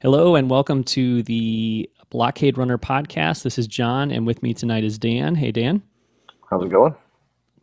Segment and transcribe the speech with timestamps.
[0.00, 3.42] Hello and welcome to the Blockade Runner podcast.
[3.42, 5.34] This is John, and with me tonight is Dan.
[5.34, 5.82] Hey, Dan.
[6.50, 6.94] How's it going?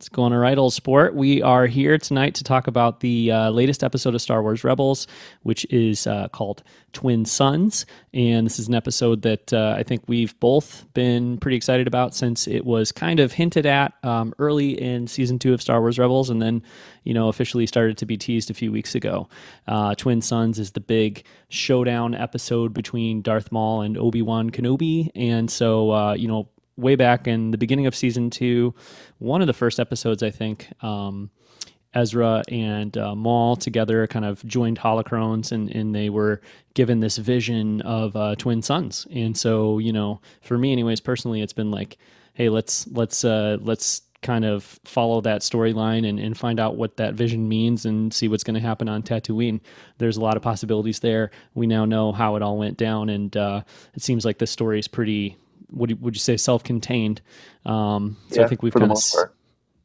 [0.02, 1.14] It's going all right, old sport.
[1.14, 5.06] We are here tonight to talk about the uh, latest episode of Star Wars Rebels,
[5.44, 7.86] which is uh, called Twin Suns.
[8.12, 12.16] And this is an episode that uh, I think we've both been pretty excited about
[12.16, 16.00] since it was kind of hinted at um, early in season two of Star Wars
[16.00, 16.64] Rebels and then,
[17.04, 19.28] you know, officially started to be teased a few weeks ago.
[19.68, 25.10] Uh, Twin Suns is the big showdown episode between Darth Maul and Obi Wan Kenobi.
[25.14, 28.74] And so, uh, you know, way back in the beginning of season two,
[29.22, 30.68] one of the first episodes, I think.
[30.82, 31.30] Um,
[31.94, 36.40] Ezra and uh, Maul together kind of joined holocrons and, and they were
[36.74, 39.06] given this vision of uh, twin suns.
[39.12, 41.98] And so, you know, for me anyways, personally, it's been like,
[42.34, 46.96] hey, let's let's uh, let's kind of follow that storyline and, and find out what
[46.96, 49.60] that vision means and see what's going to happen on Tatooine.
[49.98, 51.30] There's a lot of possibilities there.
[51.54, 53.62] We now know how it all went down, and uh,
[53.94, 55.36] it seems like this story is pretty
[55.72, 57.20] would you, would you say self-contained?
[57.64, 58.98] Um, so yeah, I think we've kind of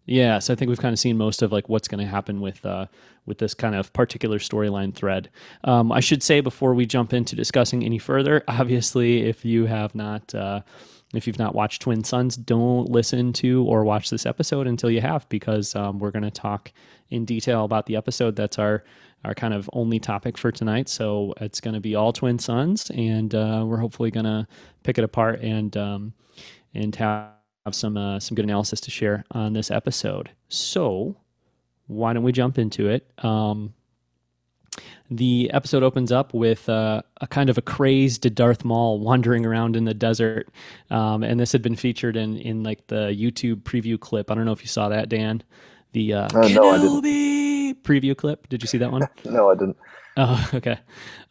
[0.08, 2.40] yeah, so I think we've kind of seen most of like what's going to happen
[2.40, 2.86] with uh,
[3.26, 5.30] with this kind of particular storyline thread.
[5.66, 9.94] Um, I should say before we jump into discussing any further, obviously, if you have
[9.94, 10.34] not.
[10.34, 10.62] Uh,
[11.14, 15.00] if you've not watched Twin Suns, don't listen to or watch this episode until you
[15.00, 16.74] have, because um, we're going to talk
[17.10, 18.36] in detail about the episode.
[18.36, 18.84] That's our
[19.26, 20.90] our kind of only topic for tonight.
[20.90, 24.48] So it's going to be all Twin Suns, and uh, we're hopefully going to
[24.84, 26.14] pick it apart and um,
[26.74, 27.32] and have
[27.72, 30.32] some uh, some good analysis to share on this episode.
[30.50, 31.16] So
[31.88, 33.10] why don't we jump into it?
[33.24, 33.74] Um,
[35.10, 39.76] the episode opens up with uh, a kind of a crazed Darth Maul wandering around
[39.76, 40.50] in the desert,
[40.90, 44.30] um, and this had been featured in in like the YouTube preview clip.
[44.30, 45.44] I don't know if you saw that, Dan.
[45.94, 47.57] The uh, uh, no, I didn't.
[47.74, 48.48] Preview clip.
[48.50, 49.08] Did you see that one?
[49.26, 49.78] no, I didn't.
[50.18, 50.80] Oh, okay.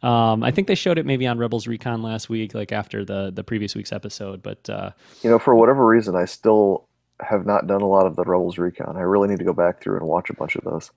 [0.01, 3.31] Um, I think they showed it maybe on Rebels Recon last week, like after the
[3.31, 4.41] the previous week's episode.
[4.41, 6.87] But uh, you know, for whatever reason, I still
[7.19, 8.95] have not done a lot of the Rebels Recon.
[8.95, 10.91] I really need to go back through and watch a bunch of those.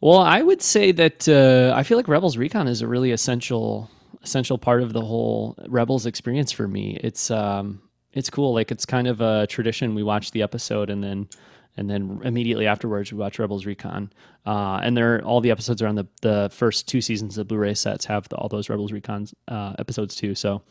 [0.00, 3.90] Well, I would say that uh, I feel like Rebels Recon is a really essential
[4.22, 6.98] essential part of the whole Rebels experience for me.
[7.02, 7.80] It's um,
[8.12, 8.54] it's cool.
[8.54, 9.94] Like it's kind of a tradition.
[9.94, 11.28] We watch the episode and then
[11.76, 14.12] and then immediately afterwards we watch Rebels Recon.
[14.46, 17.74] Uh, and there all the episodes are on the the first two seasons of Blu-ray
[17.74, 20.34] sets have the, all those Rebels Recon uh, episodes too.
[20.34, 20.62] So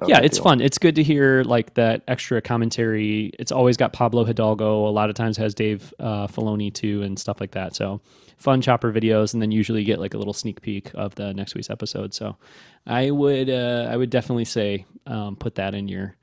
[0.00, 0.44] oh, yeah, it's deal.
[0.44, 0.60] fun.
[0.60, 3.30] It's good to hear like that extra commentary.
[3.38, 4.88] It's always got Pablo Hidalgo.
[4.88, 7.74] A lot of times has Dave uh, Filoni too and stuff like that.
[7.76, 8.00] So
[8.36, 11.54] fun chopper videos, and then usually get like a little sneak peek of the next
[11.54, 12.12] week's episode.
[12.14, 12.36] So
[12.86, 16.16] I would uh, I would definitely say um, put that in your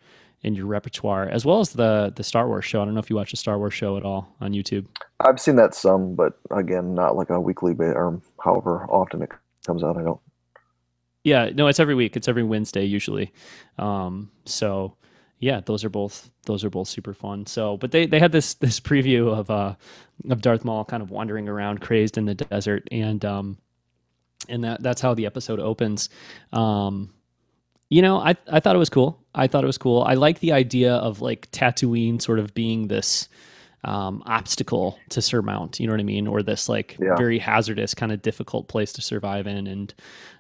[0.44, 2.82] in your repertoire, as well as the the Star Wars show.
[2.82, 4.88] I don't know if you watch the Star Wars show at all on YouTube.
[5.20, 9.30] I've seen that some, but again, not like a weekly bit or however often it
[9.66, 9.98] comes out.
[9.98, 10.20] I don't.
[11.24, 12.18] Yeah, no, it's every week.
[12.18, 13.32] It's every Wednesday usually.
[13.78, 14.96] Um, so
[15.42, 17.46] yeah, those are both those are both super fun.
[17.46, 19.76] So, but they they had this this preview of uh
[20.30, 23.58] of Darth Maul kind of wandering around crazed in the desert, and um,
[24.50, 26.10] and that that's how the episode opens.
[26.52, 27.14] Um,
[27.90, 29.21] you know, I I thought it was cool.
[29.34, 30.04] I thought it was cool.
[30.04, 33.30] I like the idea of like Tatooine sort of being this
[33.84, 35.80] um, obstacle to surmount.
[35.80, 36.28] You know what I mean?
[36.28, 37.16] Or this like yeah.
[37.16, 39.94] very hazardous, kind of difficult place to survive in, and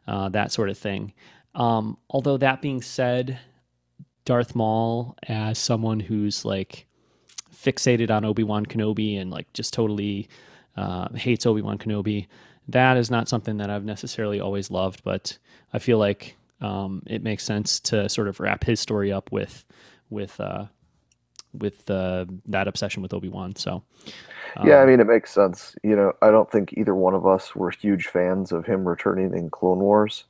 [0.07, 1.13] uh, that sort of thing.
[1.55, 3.39] Um, although that being said,
[4.25, 6.85] Darth Maul as someone who's like
[7.53, 10.27] fixated on Obi Wan Kenobi and like just totally
[10.77, 12.27] uh, hates Obi Wan Kenobi.
[12.67, 15.37] That is not something that I've necessarily always loved, but
[15.73, 19.65] I feel like um, it makes sense to sort of wrap his story up with
[20.09, 20.65] with uh,
[21.53, 23.55] with uh, that obsession with Obi Wan.
[23.55, 23.83] So,
[24.55, 25.75] um, yeah, I mean, it makes sense.
[25.83, 29.33] You know, I don't think either one of us were huge fans of him returning
[29.33, 30.25] in Clone Wars,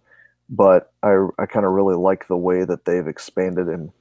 [0.50, 3.92] but I I kind of really like the way that they've expanded him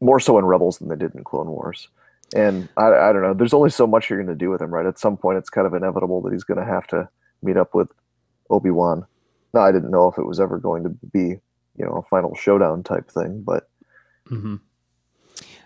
[0.00, 1.88] more so in Rebels than they did in Clone Wars.
[2.36, 3.34] And I, I don't know.
[3.34, 4.86] There's only so much you're going to do with him, right?
[4.86, 7.08] At some point, it's kind of inevitable that he's going to have to
[7.42, 7.90] meet up with
[8.50, 9.06] Obi Wan.
[9.54, 11.20] Now, I didn't know if it was ever going to be,
[11.76, 13.68] you know, a final showdown type thing, but.
[14.30, 14.56] Mm-hmm.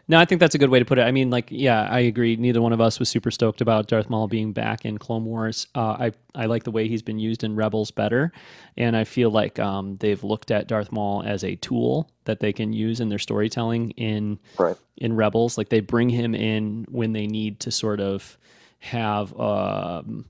[0.08, 1.02] No, I think that's a good way to put it.
[1.02, 2.34] I mean, like, yeah, I agree.
[2.36, 5.68] Neither one of us was super stoked about Darth Maul being back in Clone Wars.
[5.74, 8.32] Uh, I I like the way he's been used in Rebels better,
[8.76, 12.52] and I feel like um, they've looked at Darth Maul as a tool that they
[12.52, 14.76] can use in their storytelling in right.
[14.96, 15.56] in Rebels.
[15.56, 18.36] Like they bring him in when they need to sort of
[18.80, 19.38] have.
[19.38, 20.26] Um,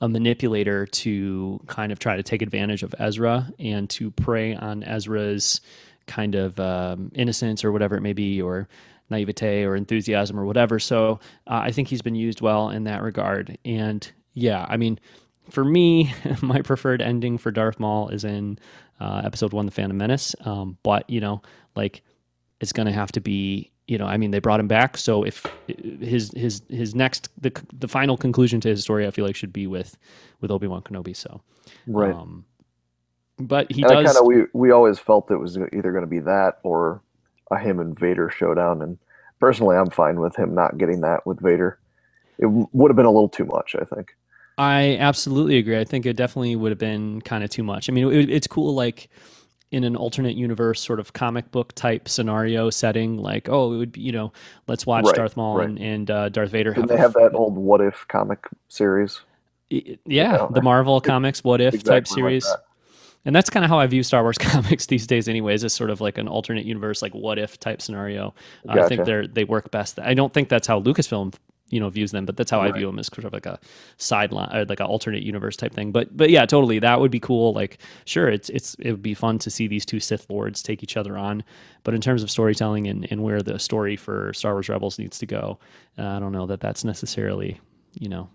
[0.00, 4.82] a manipulator to kind of try to take advantage of Ezra and to prey on
[4.82, 5.60] Ezra's
[6.06, 8.68] kind of um, innocence or whatever it may be, or
[9.10, 10.78] naivete or enthusiasm or whatever.
[10.78, 13.58] So uh, I think he's been used well in that regard.
[13.64, 14.98] And yeah, I mean,
[15.50, 16.12] for me,
[16.42, 18.58] my preferred ending for Darth Maul is in
[19.00, 20.34] uh, episode one, The Phantom Menace.
[20.44, 21.42] Um, but, you know,
[21.76, 22.02] like
[22.60, 24.96] it's going to have to be you know, I mean, they brought him back.
[24.96, 29.26] So if his his his next the the final conclusion to his story, I feel
[29.26, 29.98] like should be with
[30.40, 31.14] with Obi Wan Kenobi.
[31.14, 31.42] So
[31.86, 32.14] right.
[32.14, 32.44] Um,
[33.38, 34.06] but he and does.
[34.06, 37.02] Kind of we we always felt it was either going to be that or
[37.50, 38.80] a him and Vader showdown.
[38.80, 38.98] And
[39.40, 41.78] personally, I'm fine with him not getting that with Vader.
[42.38, 44.16] It would have been a little too much, I think.
[44.56, 45.78] I absolutely agree.
[45.78, 47.88] I think it definitely would have been kind of too much.
[47.88, 49.08] I mean, it, it's cool, like
[49.74, 53.92] in an alternate universe sort of comic book type scenario setting, like oh, it would
[53.92, 54.32] be you know,
[54.68, 55.68] let's watch right, Darth Maul right.
[55.68, 56.72] and, and uh, Darth Vader.
[56.72, 59.20] Did they have that old What If comic series?
[59.70, 62.44] Yeah, the Marvel comics What If exactly type series.
[62.46, 62.64] Like that.
[63.26, 65.64] And that's kind of how I view Star Wars comics these days, anyways.
[65.64, 68.32] As sort of like an alternate universe, like what if type scenario.
[68.68, 68.84] Uh, gotcha.
[68.84, 69.98] I think they're they work best.
[69.98, 71.34] I don't think that's how Lucasfilm
[71.74, 72.72] you know views them but that's how right.
[72.72, 73.58] i view them as sort of like a
[73.96, 75.92] sideline or like an alternate universe type thing.
[75.92, 76.78] But but yeah totally.
[76.78, 77.52] That would be cool.
[77.52, 80.82] Like sure it's it's it would be fun to see these two sith lords take
[80.82, 81.44] each other on.
[81.82, 85.18] But in terms of storytelling and, and where the story for star wars rebels needs
[85.18, 85.58] to go
[85.98, 87.60] uh, i don't know that that's necessarily
[87.98, 88.28] you know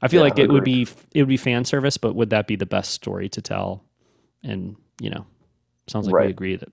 [0.00, 2.46] i feel yeah, like it would be it would be fan service but would that
[2.46, 3.82] be the best story to tell?
[4.42, 5.26] And you know
[5.86, 6.26] sounds like right.
[6.26, 6.72] we agree that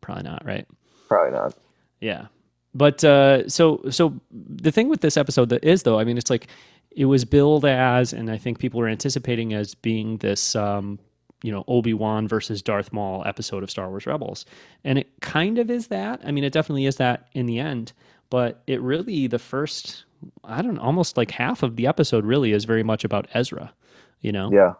[0.00, 0.66] probably not right?
[1.08, 1.54] Probably not.
[2.00, 2.26] Yeah
[2.74, 6.30] but uh, so so the thing with this episode that is though, I mean, it's
[6.30, 6.48] like
[6.90, 10.98] it was billed as, and I think people were anticipating as being this, um,
[11.42, 14.44] you know, Obi Wan versus Darth Maul episode of Star Wars Rebels,
[14.84, 16.20] and it kind of is that.
[16.24, 17.92] I mean, it definitely is that in the end,
[18.30, 20.04] but it really the first,
[20.44, 23.72] I don't know, almost like half of the episode really is very much about Ezra,
[24.20, 24.50] you know.
[24.52, 24.74] Yeah.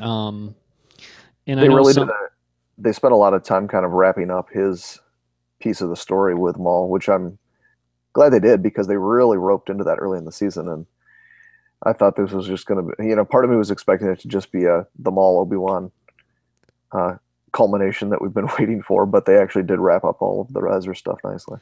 [0.00, 0.54] Um,
[1.46, 2.14] and they I really some, did.
[2.14, 2.28] A,
[2.78, 5.00] they spent a lot of time kind of wrapping up his
[5.66, 7.38] piece of the story with Maul, which I'm
[8.12, 10.68] glad they did because they really roped into that early in the season.
[10.68, 10.86] And
[11.82, 14.06] I thought this was just going to be, you know, part of me was expecting
[14.06, 15.90] it to just be a the Maul Obi Wan
[16.92, 17.16] uh,
[17.52, 20.60] culmination that we've been waiting for, but they actually did wrap up all of the
[20.60, 21.58] Ezra stuff nicely.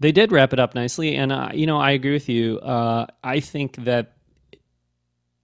[0.00, 2.58] They did wrap it up nicely, and uh, you know, I agree with you.
[2.58, 4.12] Uh, I think that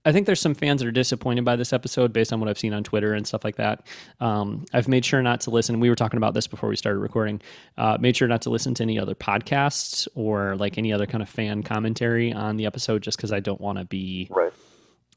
[0.07, 2.57] I think there's some fans that are disappointed by this episode based on what I've
[2.57, 3.85] seen on Twitter and stuff like that.
[4.21, 5.81] Um, I've made sure not to listen.
[5.81, 7.41] We were talking about this before we started recording.
[7.77, 11.21] Uh, made sure not to listen to any other podcasts or like any other kind
[11.21, 14.29] of fan commentary on the episode, just because I don't want to be.
[14.29, 14.53] Right.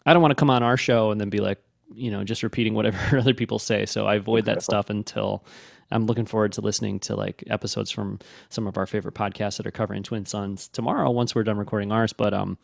[0.05, 1.63] I don't want to come on our show and then be like,
[1.95, 3.87] you know, just repeating whatever other people say.
[3.87, 5.45] So I avoid that stuff until
[5.91, 9.67] I'm looking forward to listening to like episodes from some of our favorite podcasts that
[9.67, 12.13] are covering Twin Suns tomorrow once we're done recording ours.
[12.13, 12.59] But um,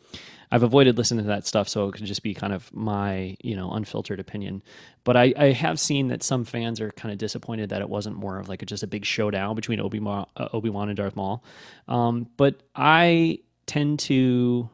[0.51, 3.55] I've avoided listening to that stuff, so it could just be kind of my you
[3.55, 4.63] know unfiltered opinion.
[5.03, 8.15] But I, I have seen that some fans are kind of disappointed that it wasn't
[8.15, 11.15] more of like a, just a big showdown between Obi uh, Obi Wan and Darth
[11.15, 11.43] Maul.
[11.87, 14.69] Um, but I tend to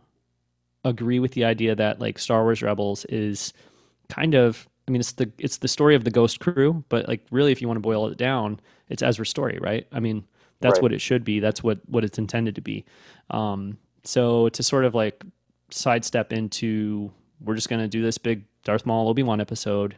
[0.85, 3.53] agree with the idea that like Star Wars Rebels is
[4.09, 7.25] kind of I mean, it's the it's the story of the Ghost Crew, but like
[7.31, 8.59] really, if you want to boil it down,
[8.89, 9.87] it's Ezra's story, right?
[9.91, 10.25] I mean,
[10.59, 10.83] that's right.
[10.83, 11.39] what it should be.
[11.39, 12.85] That's what what it's intended to be.
[13.29, 15.23] Um, so to sort of like
[15.69, 19.97] sidestep into we're just going to do this big Darth Maul Obi Wan episode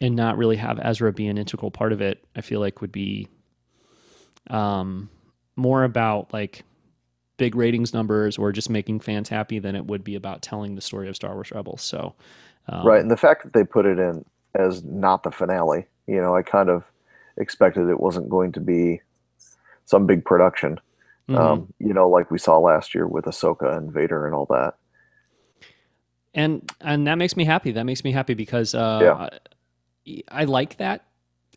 [0.00, 2.92] and not really have Ezra be an integral part of it, I feel like would
[2.92, 3.28] be
[4.48, 5.10] um,
[5.56, 6.64] more about like
[7.36, 10.80] big ratings numbers or just making fans happy than it would be about telling the
[10.80, 11.82] story of Star Wars Rebels.
[11.82, 12.14] So
[12.68, 14.24] um, right, and the fact that they put it in
[14.54, 16.84] as not the finale, you know, I kind of
[17.36, 19.00] expected it wasn't going to be
[19.84, 20.80] some big production.
[21.28, 21.36] Mm-hmm.
[21.36, 24.74] Um, you know, like we saw last year with Ahsoka and Vader and all that.
[26.34, 27.72] And and that makes me happy.
[27.72, 30.22] That makes me happy because uh, yeah.
[30.28, 31.06] I, I like that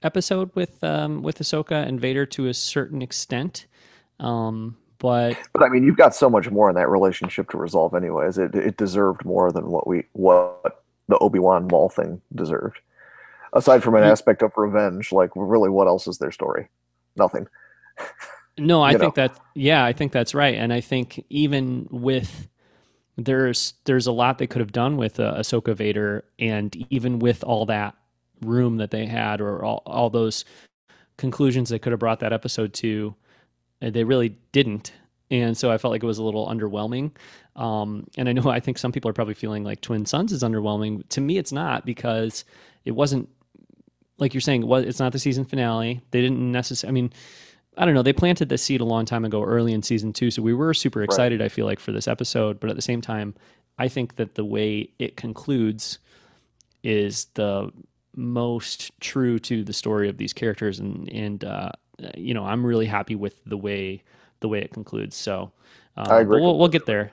[0.02, 3.68] episode with um, with Ahsoka and Vader to a certain extent.
[4.20, 7.94] Um, but but I mean, you've got so much more in that relationship to resolve,
[7.94, 8.38] anyways.
[8.38, 12.80] It it deserved more than what we what the Obi Wan Maul thing deserved.
[13.54, 16.70] Aside from an aspect of revenge, like really, what else is their story?
[17.16, 17.48] Nothing.
[18.56, 19.28] No, I think know.
[19.28, 22.48] that yeah, I think that's right, and I think even with
[23.18, 27.44] there's there's a lot they could have done with uh, Ahsoka Vader, and even with
[27.44, 27.96] all that
[28.42, 30.46] room that they had, or all, all those
[31.18, 33.16] conclusions they could have brought that episode to,
[33.82, 34.94] uh, they really didn't
[35.34, 37.12] and so I felt like it was a little underwhelming.
[37.56, 40.44] Um, and I know I think some people are probably feeling like Twin Suns is
[40.44, 41.08] underwhelming.
[41.10, 42.46] To me, it's not because
[42.86, 43.30] it wasn't
[44.18, 44.70] like you're saying.
[44.70, 46.02] It's not the season finale.
[46.12, 46.92] They didn't necessarily.
[46.92, 47.14] I mean,
[47.78, 48.04] I don't know.
[48.04, 50.74] They planted the seed a long time ago, early in season two, so we were
[50.74, 51.40] super excited.
[51.40, 51.46] Right.
[51.46, 53.36] I feel like for this episode, but at the same time,
[53.78, 56.00] I think that the way it concludes
[56.84, 57.72] is the
[58.16, 61.72] most true to the story of these characters, and and uh,
[62.16, 64.04] you know I'm really happy with the way
[64.40, 65.16] the way it concludes.
[65.16, 65.52] So
[65.98, 66.42] uh, I agree.
[66.42, 67.12] We'll, we'll get there.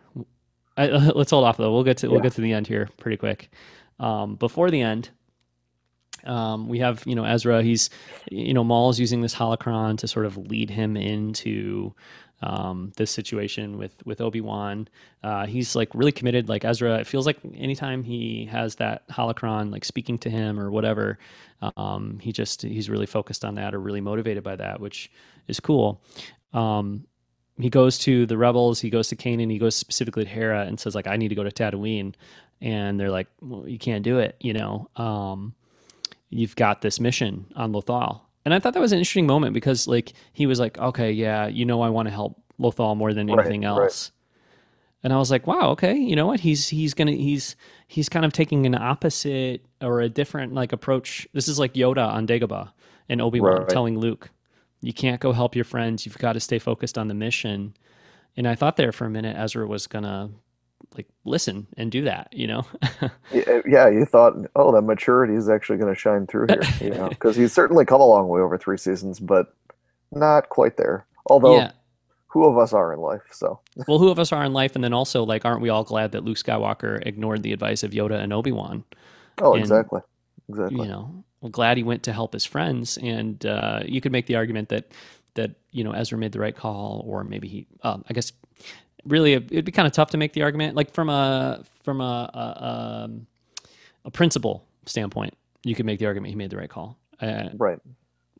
[0.76, 1.72] I, let's hold off though.
[1.72, 3.50] We'll get to we'll get to the end here pretty quick.
[3.98, 5.10] Um, before the end,
[6.24, 7.62] um, we have you know Ezra.
[7.62, 7.90] He's
[8.30, 11.94] you know Maul's using this holocron to sort of lead him into
[12.42, 14.88] um, this situation with with Obi Wan.
[15.22, 16.48] Uh, he's like really committed.
[16.48, 20.70] Like Ezra, it feels like anytime he has that holocron like speaking to him or
[20.70, 21.18] whatever,
[21.76, 25.10] um, he just he's really focused on that or really motivated by that, which
[25.48, 26.00] is cool.
[26.52, 27.06] Um,
[27.62, 28.80] he goes to the rebels.
[28.80, 29.50] He goes to Kanan.
[29.50, 32.14] He goes specifically to Hera and says like, "I need to go to Tatooine,"
[32.60, 34.88] and they're like, well, "You can't do it," you know.
[34.96, 35.54] Um,
[36.30, 38.20] you've got this mission on Lothal.
[38.44, 41.46] And I thought that was an interesting moment because like he was like, okay, yeah,
[41.46, 43.68] you know, I want to help Lothal more than anything right.
[43.68, 44.12] else.
[45.02, 46.40] And I was like, wow, okay, you know what?
[46.40, 51.26] He's he's gonna he's he's kind of taking an opposite or a different like approach.
[51.32, 52.70] This is like Yoda on Dagobah
[53.08, 53.68] and Obi Wan Right.
[53.68, 54.30] telling Luke,
[54.80, 56.06] you can't go help your friends.
[56.06, 57.74] You've got to stay focused on the mission.
[58.36, 60.30] And I thought there for a minute Ezra was gonna
[60.96, 62.66] like listen and do that, you know?
[63.32, 66.62] Yeah, uh, yeah, you thought, oh, that maturity is actually going to shine through here,
[66.80, 69.54] you know, because he's certainly come a long way over three seasons, but
[70.10, 71.06] not quite there.
[71.26, 71.70] Although, yeah.
[72.26, 73.22] who of us are in life?
[73.30, 74.74] So, Well, who of us are in life?
[74.74, 77.92] And then also, like, aren't we all glad that Luke Skywalker ignored the advice of
[77.92, 78.82] Yoda and Obi Wan?
[79.40, 80.00] oh, And, exactly,
[80.48, 80.82] exactly.
[80.82, 82.98] You know, well, glad he went to help his friends.
[82.98, 84.92] And uh, you could make the argument that
[85.34, 87.66] that you know Ezra made the right call, or maybe he.
[87.82, 88.32] Um, I guess
[89.06, 92.30] really it'd be kind of tough to make the argument, like from a from a
[92.34, 93.26] a, um,
[94.04, 95.34] a principle standpoint.
[95.64, 96.98] You could make the argument he made the right call.
[97.20, 97.78] Uh, Right.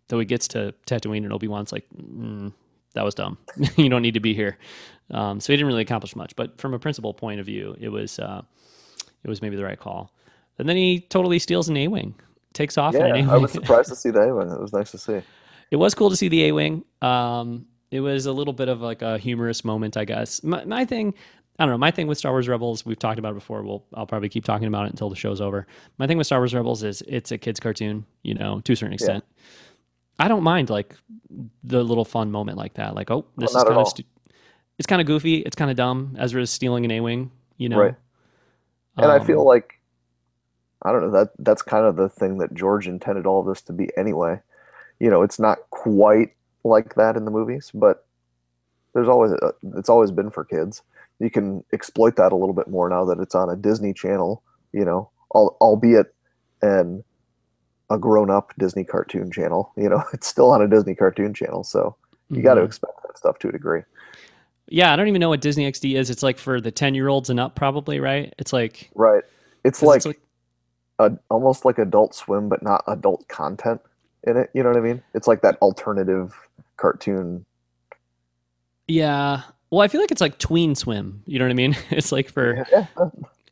[0.09, 2.52] though he gets to Tatooine and Obi Wan's like, mm,
[2.95, 3.38] that was dumb.
[3.76, 4.59] you don't need to be here.
[5.11, 6.35] Um, so he didn't really accomplish much.
[6.37, 8.42] But from a principle point of view, it was uh,
[9.25, 10.12] it was maybe the right call.
[10.59, 12.14] And then he totally steals an A wing,
[12.52, 14.50] takes off Yeah, I was surprised to see the A wing.
[14.50, 15.21] It was nice to see.
[15.71, 16.85] it was cool to see the A wing.
[17.02, 20.42] Um, it was a little bit of like a humorous moment, I guess.
[20.45, 21.14] My, my thing,
[21.59, 21.78] I don't know.
[21.78, 23.62] My thing with Star Wars Rebels, we've talked about it before.
[23.62, 25.66] We'll I'll probably keep talking about it until the show's over.
[25.99, 28.76] My thing with Star Wars Rebels is it's a kids cartoon, you know, to a
[28.76, 29.25] certain extent.
[30.19, 30.95] I don't mind like
[31.64, 32.95] the little fun moment like that.
[32.95, 34.04] Like, oh, this not is kind of stu-
[34.78, 35.37] it's kind of goofy.
[35.38, 36.16] It's kind of dumb.
[36.19, 37.78] Ezra's stealing an A wing, you know.
[37.78, 37.95] Right.
[38.97, 39.80] And I Um, feel like
[40.83, 43.63] I don't know that that's kind of the thing that George intended all of this
[43.63, 44.41] to be anyway.
[44.99, 46.35] You know, it's not quite
[46.65, 48.07] like that in the movies, but
[48.95, 50.83] there's always uh, it's always been for kids.
[51.19, 54.43] You can exploit that a little bit more now that it's on a Disney Channel.
[54.73, 56.15] You know, al- albeit
[56.63, 57.05] an
[57.91, 59.73] a grown-up Disney cartoon channel.
[59.77, 61.97] You know, it's still on a Disney cartoon channel, so
[62.31, 63.83] you got to expect that stuff to a degree.
[64.69, 66.11] Yeah, I don't even know what Disney XD is.
[66.11, 68.33] It's like for the ten year olds and up, probably, right?
[68.39, 69.25] It's like Right?
[69.65, 70.21] It's like, it's like
[71.00, 73.80] a, almost like Adult Swim, but not adult content
[74.25, 74.50] in it.
[74.52, 75.02] You know what I mean?
[75.14, 76.35] It's like that alternative
[76.76, 77.45] cartoon.
[78.87, 79.42] Yeah.
[79.71, 81.23] Well, I feel like it's like tween swim.
[81.26, 81.76] You know what I mean?
[81.90, 82.87] It's like for Yeah,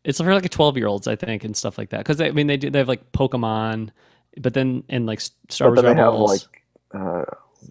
[0.05, 1.99] it's for like a twelve year olds, I think, and stuff like that.
[1.99, 3.91] Because I mean, they do they have like Pokemon,
[4.39, 7.25] but then and like Star but Wars then they have like, uh,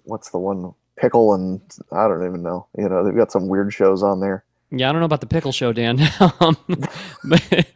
[0.04, 0.74] what's the one?
[0.96, 2.66] Pickle and I don't even know.
[2.78, 4.44] You know, they've got some weird shows on there.
[4.70, 6.00] Yeah, I don't know about the pickle show, Dan.
[6.42, 6.58] um,
[7.24, 7.68] but,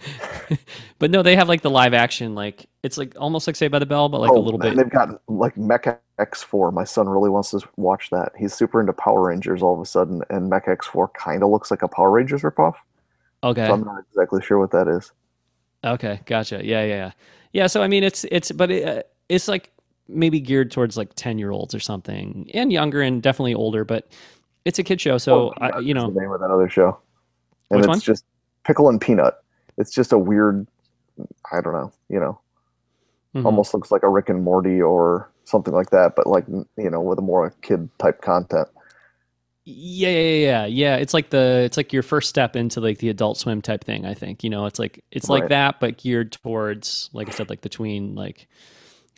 [1.00, 3.80] but no, they have like the live action, like it's like almost like Saved by
[3.80, 4.84] the Bell, but like a oh, little and bit.
[4.84, 6.74] they've got like Mecha X4.
[6.74, 8.34] My son really wants to watch that.
[8.38, 11.82] He's super into Power Rangers all of a sudden, and Mech-X4 kind of looks like
[11.82, 12.76] a Power Rangers ripoff.
[13.44, 13.66] Okay.
[13.66, 15.12] So I'm not exactly sure what that is.
[15.84, 16.62] Okay, gotcha.
[16.64, 17.12] Yeah, yeah, yeah.
[17.54, 19.72] Yeah, so I mean, it's it's, but it, uh, it's like
[20.08, 23.84] maybe geared towards like ten year olds or something, and younger, and definitely older.
[23.84, 24.08] But
[24.66, 26.98] it's a kid show, so Well, I, you know, the name of that other show,
[27.70, 28.00] and Which it's one?
[28.00, 28.26] just
[28.64, 29.36] Pickle and Peanut.
[29.78, 30.68] It's just a weird.
[31.52, 31.92] I don't know.
[32.10, 32.40] You know,
[33.36, 33.46] mhm.
[33.46, 37.02] almost looks like a Rick and Morty or something like that, but like you know,
[37.02, 38.68] with a more kid type content.
[39.64, 40.96] Yeah, yeah, yeah, yeah.
[40.96, 44.06] It's like the it's like your first step into like the Adult Swim type thing.
[44.06, 45.50] I think you know, it's like it's like Right.
[45.50, 48.16] that, but geared towards, like I said, like the tween.
[48.16, 48.48] Like,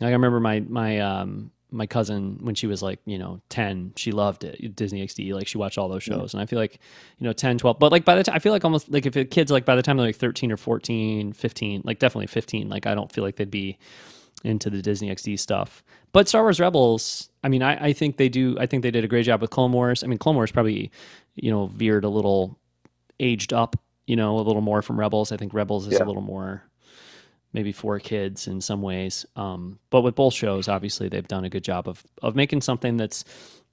[0.00, 3.92] like I remember my my um my cousin when she was like you know 10
[3.96, 6.14] she loved it disney xd like she watched all those Yeah.
[6.16, 6.78] shows and i feel like
[7.18, 9.16] you know 10 12 but like by the time i feel like almost like if
[9.16, 12.68] a kids like by the time they're like 13 or 14 15 like definitely 15
[12.68, 13.76] like i don't feel like they'd be
[14.44, 18.28] into the disney xd stuff but star wars rebels i mean i, I think they
[18.28, 20.52] do i think they did a great job with clone wars i mean clone wars
[20.52, 20.90] probably
[21.34, 22.58] you know veered a little
[23.20, 23.76] aged up
[24.06, 26.04] you know a little more from rebels i think rebels is Yeah.
[26.04, 26.62] a little more
[27.54, 29.24] maybe for kids in some ways.
[29.36, 32.98] Um, but with both shows, obviously they've done a good job of of making something
[32.98, 33.24] that's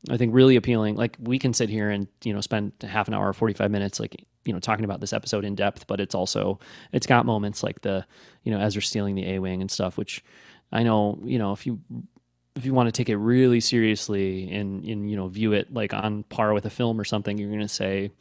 [0.09, 0.95] I think really appealing.
[0.95, 3.71] Like we can sit here and you know spend half an hour or forty five
[3.71, 6.59] minutes like you know talking about this episode in depth, but it's also
[6.93, 8.05] it's got moments like the
[8.43, 10.23] you know Ezra stealing the A wing and stuff, which
[10.71, 11.81] I know, you know, if you
[12.55, 15.93] if you want to take it really seriously and and you know view it like
[15.93, 18.11] on par with a film or something, you're going to say,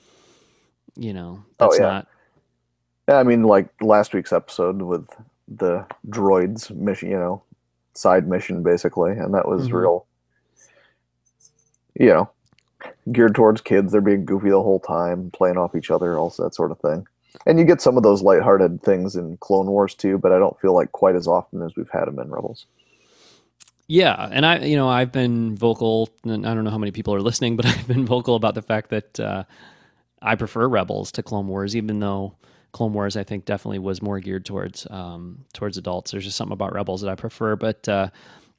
[0.97, 1.87] you know, Oh, that's yeah.
[1.87, 2.09] not.
[3.09, 5.09] Yeah, I mean, like last week's episode with
[5.50, 7.42] the droids mission, you know,
[7.95, 9.73] side mission basically, and that was Mhm.
[9.73, 10.07] real,
[11.95, 12.30] you know,
[13.12, 13.92] geared towards kids.
[13.92, 17.07] They're being goofy the whole time, playing off each other, all that sort of thing.
[17.47, 20.59] And you get some of those lighthearted things in Clone Wars too, but I don't
[20.61, 22.66] feel like quite as often as we've had them in Rebels.
[23.88, 27.14] Yeah, and I, you know, I've been vocal, and I don't know how many people
[27.14, 29.45] are listening, but I've been vocal about the fact that uh,
[30.23, 32.35] I prefer Rebels to Clone Wars, even though
[32.73, 36.11] Clone Wars, I think, definitely was more geared towards um, towards adults.
[36.11, 37.57] There's just something about Rebels that I prefer.
[37.57, 38.09] But uh,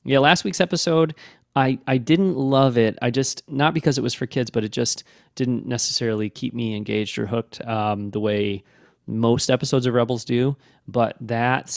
[0.04, 1.16] yeah, last week's episode,
[1.56, 2.98] I I didn't love it.
[3.02, 5.04] I just not because it was for kids, but it just
[5.36, 8.64] didn't necessarily keep me engaged or hooked um, the way
[9.08, 10.56] most episodes of Rebels do.
[10.88, 11.76] But that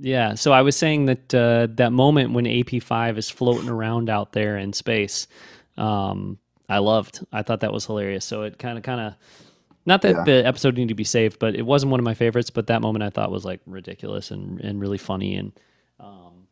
[0.00, 4.32] yeah, so I was saying that uh, that moment when AP5 is floating around out
[4.32, 5.28] there in space,
[5.76, 7.24] um, I loved.
[7.32, 8.24] I thought that was hilarious.
[8.24, 9.14] So it kind of, kind of,
[9.86, 10.24] not that Yeah.
[10.24, 12.50] the episode needed to be saved, but it wasn't one of my favorites.
[12.50, 15.34] But that moment I thought was like ridiculous and, and really funny.
[15.36, 15.52] And
[16.00, 16.46] um,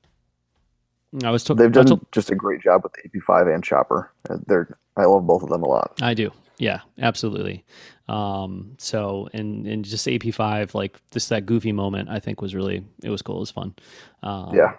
[1.25, 4.11] I was told, They've done just a great job with AP5 and Chopper.
[4.29, 5.99] Uh, They're I love both of them a lot.
[6.03, 6.31] I do.
[6.59, 7.65] Yeah, absolutely.
[8.09, 12.85] Um, so and and just AP5, like just that goofy moment, I think was really
[13.03, 13.37] it was cool.
[13.37, 13.75] It was fun.
[14.23, 14.75] Um, Yeah.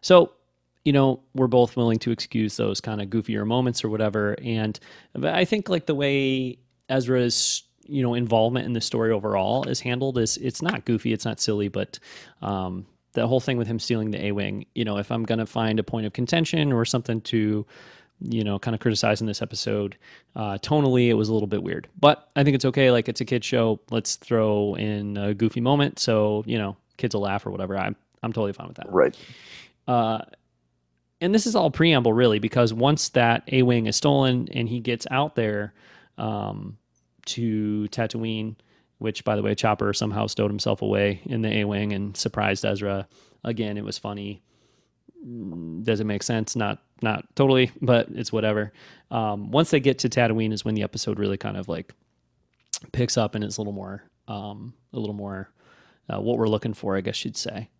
[0.00, 0.32] So,
[0.84, 4.36] you know, we're both willing to excuse those kind of goofier moments or whatever.
[4.42, 4.78] And
[5.22, 10.18] I think like the way Ezra's, you know, involvement in the story overall is handled
[10.18, 11.98] is it's not goofy, it's not silly, but
[12.42, 15.46] um the whole thing with him stealing the A-wing, you know, if I'm going to
[15.46, 17.64] find a point of contention or something to
[18.20, 19.96] you know, kind of criticize in this episode.
[20.34, 22.90] Uh, tonally, it was a little bit weird, but I think it's okay.
[22.90, 23.80] Like it's a kid show.
[23.90, 27.76] Let's throw in a goofy moment, so you know, kids will laugh or whatever.
[27.76, 28.90] I'm I'm totally fine with that.
[28.90, 29.16] Right.
[29.86, 30.22] Uh,
[31.20, 34.80] and this is all preamble, really, because once that A wing is stolen and he
[34.80, 35.72] gets out there
[36.18, 36.76] um,
[37.26, 38.56] to Tatooine,
[38.98, 42.64] which, by the way, Chopper somehow stowed himself away in the A wing and surprised
[42.64, 43.06] Ezra.
[43.44, 44.42] Again, it was funny.
[45.82, 46.56] Does it make sense?
[46.56, 48.72] Not not totally, but it's whatever.
[49.10, 51.92] Um, once they get to Tatooine, is when the episode really kind of like
[52.92, 55.50] picks up and is a little more um, a little more
[56.08, 57.70] uh, what we're looking for, I guess you'd say.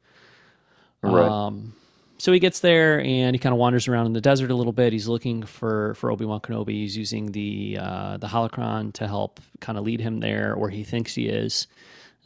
[1.02, 1.28] Right.
[1.28, 1.74] Um,
[2.18, 4.72] so he gets there and he kind of wanders around in the desert a little
[4.72, 4.92] bit.
[4.92, 6.70] He's looking for for Obi Wan Kenobi.
[6.70, 10.84] He's using the uh, the holocron to help kind of lead him there, or he
[10.84, 11.66] thinks he is.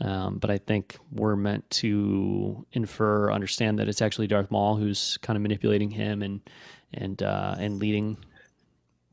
[0.01, 5.19] Um, but I think we're meant to infer, understand that it's actually Darth Maul who's
[5.19, 6.41] kind of manipulating him and
[6.95, 8.17] and uh, and leading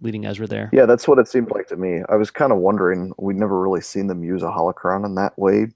[0.02, 0.70] leading Ezra there.
[0.72, 2.04] Yeah, that's what it seemed like to me.
[2.08, 3.14] I was kind of wondering.
[3.18, 5.68] We'd never really seen them use a holocron in that way,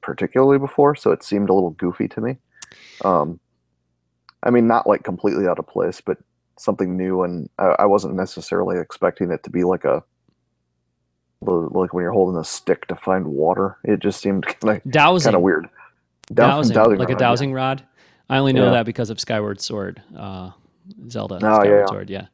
[0.00, 2.36] particularly before, so it seemed a little goofy to me.
[3.04, 3.40] Um,
[4.42, 6.18] I mean, not like completely out of place, but
[6.58, 10.02] something new, and I, I wasn't necessarily expecting it to be like a
[11.40, 13.76] like when you're holding a stick to find water.
[13.84, 15.68] It just seemed kind of Dowsing, kind of weird.
[16.32, 17.14] Dow- dowsing, like a rod, yeah.
[17.16, 17.82] dowsing rod.
[18.30, 18.70] I only know Yeah.
[18.72, 20.50] that because of Skyward Sword, uh,
[21.10, 21.34] Zelda.
[21.36, 21.86] Oh, Skyward yeah, yeah.
[21.86, 22.26] Sword, yeah.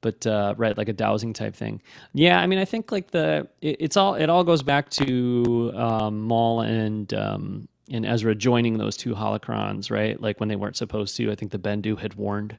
[0.00, 1.82] But uh, right, like a dowsing type thing.
[2.14, 5.72] Yeah, I mean, I think like the it, it's all it all goes back to
[5.74, 10.20] um, Maul and um, and Ezra joining those two holocrons, right?
[10.20, 11.30] Like when they weren't supposed to.
[11.30, 12.58] I think the Bendu had warned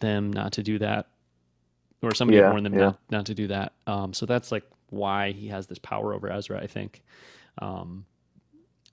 [0.00, 1.06] them not to do that,
[2.02, 2.80] or somebody had warned them yeah.
[2.80, 3.72] not not to do that.
[3.86, 7.02] Um, so that's like why he has this power over Ezra, I think.
[7.58, 8.06] Um,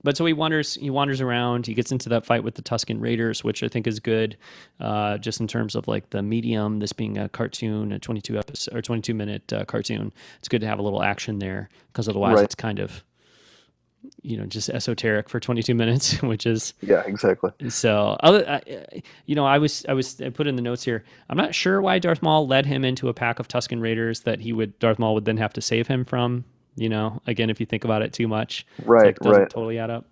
[0.03, 3.01] but so he wanders he wanders around he gets into that fight with the Tusken
[3.01, 4.37] Raiders which i think is good
[4.79, 8.75] uh, just in terms of like the medium this being a cartoon a 22 episode
[8.75, 12.35] or 22 minute uh, cartoon it's good to have a little action there because otherwise
[12.35, 12.45] Right.
[12.45, 13.03] it's kind of
[14.21, 17.51] you know just esoteric for 22 minutes which is Yeah, exactly.
[17.69, 21.03] so, other, I- you know, I was, I was, I put in the notes here.
[21.29, 24.39] I'm not sure why Darth Maul led him into a pack of Tusken Raiders that
[24.39, 26.45] he would, Darth Maul would then have to save him from.
[26.75, 29.49] You know, again, if you think about it too much, Right, like, doesn't right.
[29.49, 30.05] totally add up.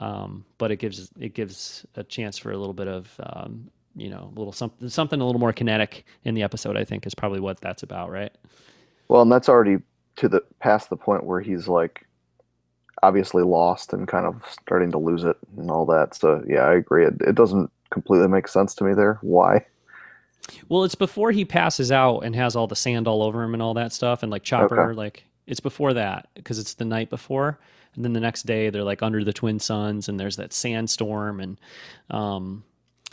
[0.00, 4.10] Um, but it gives, it gives a chance for a little bit of, um, you
[4.10, 6.76] know, a little something, something a little more kinetic in the episode.
[6.76, 8.32] I think is probably what that's about, right?
[9.08, 9.78] Well, and that's already
[10.16, 12.06] to the past the point where he's like
[13.02, 16.14] obviously lost and kind of starting to lose it and all that.
[16.14, 17.06] So yeah, I agree.
[17.06, 19.18] It, it doesn't completely make sense to me there.
[19.22, 19.64] Why?
[20.68, 23.62] Well, it's before he passes out and has all the sand all over him and
[23.62, 24.96] all that stuff, and like Chopper, Okay.
[24.96, 27.58] like it's before that because it's the night before,
[27.94, 31.40] and then the next day they're like under the twin suns, and there's that sandstorm,
[31.40, 31.58] and
[32.10, 32.64] um,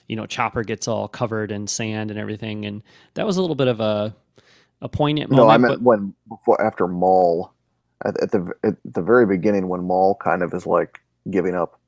[0.08, 2.82] you know Chopper gets all covered in sand and everything, and
[3.16, 4.16] that was a little bit of a
[4.82, 5.48] a poignant moment.
[5.48, 7.52] no, I meant but, when before after Maul
[8.04, 11.80] at, at the at the very beginning when Maul kind of is like giving up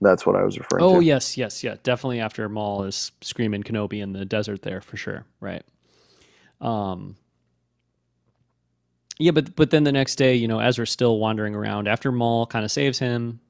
[0.00, 0.96] That's what I was referring Oh to.
[0.96, 1.76] Oh yes, yes, yeah.
[1.82, 5.24] Definitely after Maul is screaming Kenobi in the desert there for sure.
[5.40, 5.64] Right.
[6.60, 7.16] Um
[9.18, 12.46] Yeah, but but then the next day, you know, Ezra's still wandering around after Maul
[12.46, 13.40] kind of saves him,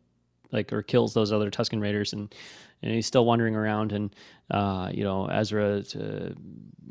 [0.53, 2.35] like or kills those other Tusken Raiders and
[2.83, 4.15] and he's still wandering around and
[4.51, 6.29] uh, you know, Ezra uh,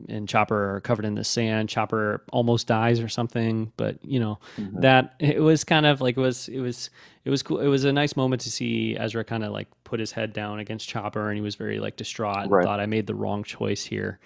[0.09, 1.69] and Chopper are covered in the sand.
[1.69, 4.81] Chopper almost dies or something, but you know, Mhm.
[4.81, 6.89] that it was kind of like it was it was
[7.23, 7.59] it was cool.
[7.59, 10.57] It was a nice moment to see Ezra kind of like put his head down
[10.59, 12.65] against Chopper, and he was very like distraught and Right.
[12.65, 14.17] thought I made the wrong choice here.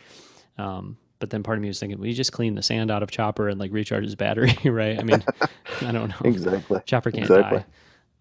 [0.57, 3.03] Um, but then part of me was thinking, well, you just clean the sand out
[3.03, 4.97] of Chopper and like recharge his battery, right?
[4.97, 5.23] I mean,
[5.81, 6.15] I don't know.
[6.23, 6.79] Exactly.
[6.85, 7.59] Chopper can't Exactly.
[7.59, 7.65] die.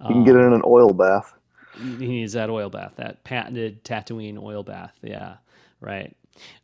[0.09, 1.35] You can get Um, in an oil bath.
[1.79, 4.95] He needs that oil bath, that patented Tatooine oil bath.
[5.03, 5.37] Yeah,
[5.81, 6.15] right.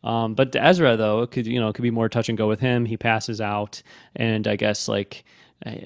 [0.03, 2.61] Um, but Ezra though, it could you know could be more touch and go with
[2.61, 2.85] him.
[2.85, 3.83] He passes out,
[4.17, 5.25] and I guess like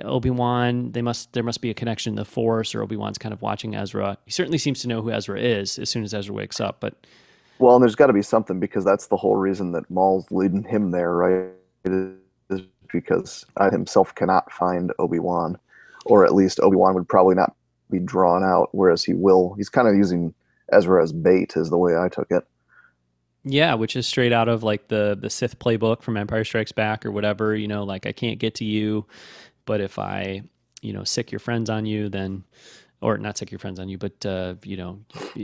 [0.02, 3.18] Obi Wan, they must there must be a connection in the Force, or Obi Wan's
[3.18, 4.16] kind of watching Ezra.
[4.24, 6.78] He certainly seems to know who Ezra is as soon as Ezra wakes up.
[6.80, 7.06] But
[7.58, 10.62] Well, and there's got to be something because that's the whole reason that Maul's leading
[10.62, 11.50] him there, right?
[11.84, 15.58] Is because I himself cannot find Obi Wan,
[16.06, 17.54] or at least Obi Wan would probably not
[17.98, 19.54] be drawn out, whereas he will.
[19.54, 20.35] He's kind of using
[20.72, 22.44] Ezra as bait, is the way I took it.
[23.44, 27.04] yeah, which is straight out of like the the Sith playbook from Empire Strikes Back
[27.04, 27.54] or whatever.
[27.54, 29.07] You know, like I can't get to you,
[29.66, 30.42] but if I
[30.83, 32.44] you know sick your friends on you, then
[33.00, 34.98] or not sick your friends on you, but uh, you know,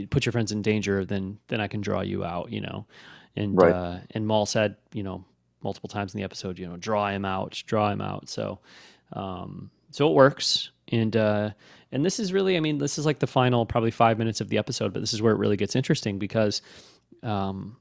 [0.09, 2.87] put your friends in danger, then then I can draw you out, you know.
[3.35, 3.73] And Right.
[3.73, 5.23] uh, and Maul said, you know,
[5.61, 8.29] multiple times in the episode, you know, draw him out, draw him out.
[8.29, 8.59] So
[9.13, 10.71] um, so it works.
[10.91, 11.51] And uh,
[11.91, 14.49] and this is really, I mean, this is like the final probably five minutes of
[14.49, 16.61] the episode, but this is where it really gets interesting because
[17.23, 17.77] um,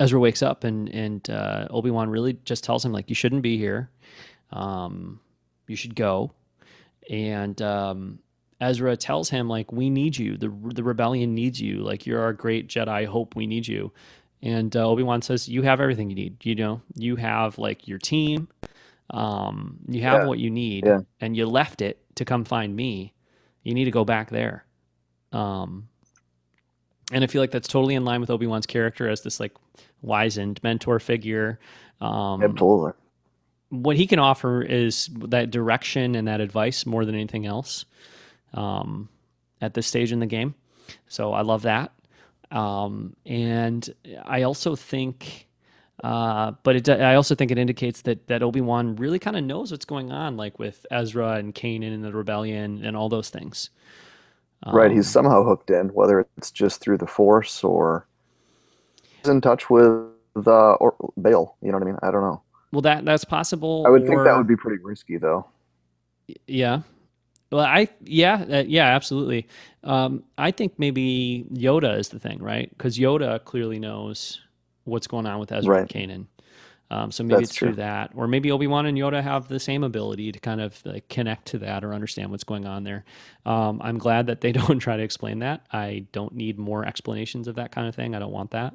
[0.00, 3.42] Ezra wakes up and and uh, Obi Wan really just tells him like you shouldn't
[3.42, 3.90] be here,
[4.52, 5.20] um,
[5.66, 6.32] you should go,
[7.10, 8.18] and um,
[8.60, 12.32] Ezra tells him like we need you, the the rebellion needs you, like you're our
[12.32, 13.06] great Jedi.
[13.06, 13.92] Hope, we need you,
[14.42, 17.88] and uh, Obi Wan says you have everything you need, you know, you have like
[17.88, 18.48] your team,
[19.10, 20.26] um, you have Yeah.
[20.26, 21.00] what you need, Yeah.
[21.20, 23.14] and you left it to come find me,
[23.62, 24.64] you need to go back there,
[25.32, 25.88] um,
[27.12, 29.52] and I feel like that's totally in line with Obi Wan's character as this like
[30.02, 31.58] wizened mentor figure.
[32.00, 32.92] Um, Absolutely.
[33.70, 37.84] what he can offer is that direction and that advice more than anything else
[38.54, 39.08] um,
[39.60, 40.54] at this stage in the game.
[41.08, 41.92] So I love that.
[42.50, 43.88] Um, and
[44.24, 45.47] I also think,
[46.04, 49.44] uh, but it, I also think it indicates that that Obi Wan really kind of
[49.44, 53.30] knows what's going on, like with Ezra and Kanan and the rebellion and all those
[53.30, 53.70] things.
[54.72, 54.90] right.
[54.90, 58.06] Um, He's somehow hooked in, whether it's just through the Force or
[59.22, 61.56] he's in touch with the or Bail.
[61.62, 61.98] You know what I mean?
[62.02, 62.42] I don't know.
[62.72, 63.84] well, that that's possible.
[63.86, 65.46] I would think that would be pretty risky, though.
[66.46, 66.82] Yeah.
[67.50, 69.48] Well, I yeah uh, yeah absolutely.
[69.84, 72.68] Um, I think maybe Yoda is the thing, right?
[72.70, 74.40] Because Yoda clearly knows
[74.88, 76.26] what's going on with Ezra and Kanan.
[76.90, 77.76] Um, so maybe That's it's through true.
[77.76, 81.08] that, or maybe Obi Wan and Yoda have the same ability to kind of like
[81.08, 83.04] connect to that or understand what's going on there.
[83.46, 85.66] Um, I'm glad that they don't try to explain that.
[85.72, 88.14] I don't need more explanations of that kind of thing.
[88.14, 88.74] I don't want that.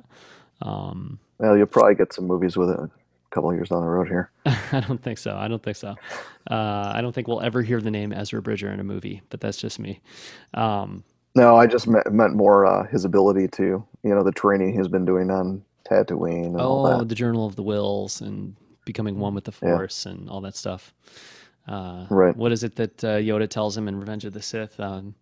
[0.62, 2.90] Um, Well, you'll probably get some movies with it a
[3.32, 4.32] couple of years down the road here.
[4.46, 5.36] I don't think so.
[5.36, 5.98] I don't think so.
[6.50, 9.42] Uh, I don't think we'll ever hear the name Ezra Bridger in a movie, but
[9.42, 10.02] that's just me.
[10.54, 11.04] Um,
[11.36, 13.64] No, I just meant, meant more uh, his ability to,
[14.04, 17.56] you know, the training he's been doing on Tatooine and all oh, the Journal of
[17.56, 19.78] the Whills and becoming one with the Yeah.
[19.78, 20.94] Force and all that stuff.
[21.68, 22.36] Uh, Right.
[22.36, 24.80] What is it that uh, Yoda tells him in Revenge of the Sith?
[24.80, 25.16] Um,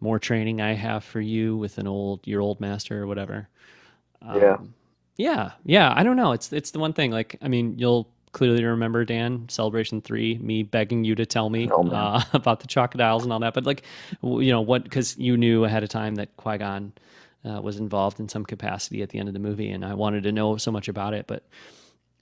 [0.00, 3.48] more training I have for you with an old your old master or whatever.
[4.24, 4.54] Yeah.
[4.54, 4.74] Um,
[5.16, 5.92] yeah, yeah.
[5.94, 6.32] I don't know.
[6.32, 7.10] It's it's the one thing.
[7.10, 11.68] Like, I mean, you'll clearly remember Dan Celebration Three, me begging you to tell me
[11.70, 13.54] Oh, uh, about the crocodiles and all that.
[13.54, 13.82] But like,
[14.22, 14.84] w- you know what?
[14.84, 16.92] Because you knew ahead of time that Qui Gon
[17.44, 20.22] uh, was involved in some capacity at the end of the movie, and I wanted
[20.24, 21.26] to know so much about it.
[21.26, 21.44] But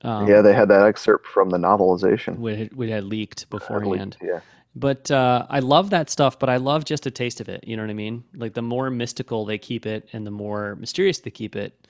[0.02, 2.38] um, yeah, they had that excerpt from the novelization.
[2.38, 4.16] we had, we had leaked beforehand.
[4.22, 4.40] Yeah.
[4.74, 7.64] But uh, I love that stuff, but I love just a taste of it.
[7.66, 8.24] You know what I mean?
[8.34, 11.86] Like the more mystical they keep it and the more mysterious they keep it.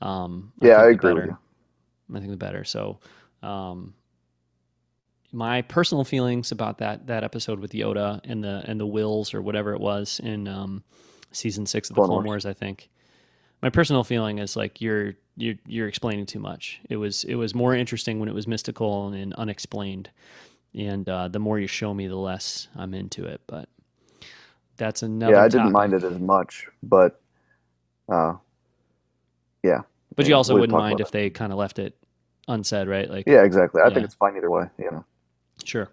[0.00, 1.38] Um, Yeah, I think the agree better.
[2.12, 2.64] I think the better.
[2.64, 2.98] So,
[3.42, 3.94] um,
[5.32, 9.42] my personal feelings about that that episode with Yoda and the and the Whills or
[9.42, 10.84] whatever it was in um,
[11.34, 12.44] season six of the Clone Clone Wars.
[12.44, 12.88] Wars, I think.
[13.62, 16.80] My personal feeling is like you're you're you're explaining too much.
[16.88, 20.10] It was it was more interesting when it was mystical and unexplained,
[20.74, 23.40] and uh, the more you show me, the less I'm into it.
[23.46, 23.68] But
[24.76, 25.34] that's another.
[25.34, 27.20] Yeah, I didn't mind it as much, but
[28.08, 28.34] uh,
[29.62, 29.82] yeah.
[30.16, 31.96] But you also wouldn't mind if they kind of left it
[32.48, 33.10] unsaid, right?
[33.10, 33.80] Like Yeah, exactly.
[33.82, 33.94] I Yeah.
[33.94, 35.04] think it's fine either way, you know.
[35.64, 35.88] Sure.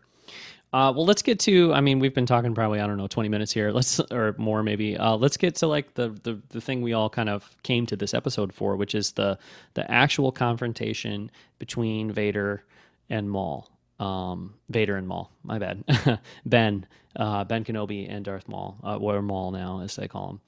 [0.74, 1.74] Uh, well, let's get to.
[1.74, 3.72] I mean, we've been talking probably I don't know twenty minutes here.
[3.74, 4.98] Let's or more maybe.
[4.98, 7.96] Uh, let's get to like the, the the thing we all kind of came to
[7.98, 9.38] this episode for, which is the
[9.74, 11.30] the actual confrontation
[11.60, 12.64] between Vader
[13.10, 13.70] and Maul.
[14.00, 15.30] Um, Vader and Maul.
[15.44, 15.84] My bad.
[16.46, 20.40] ben, uh, Ben Kenobi and Darth Maul, uh, or Maul now as they call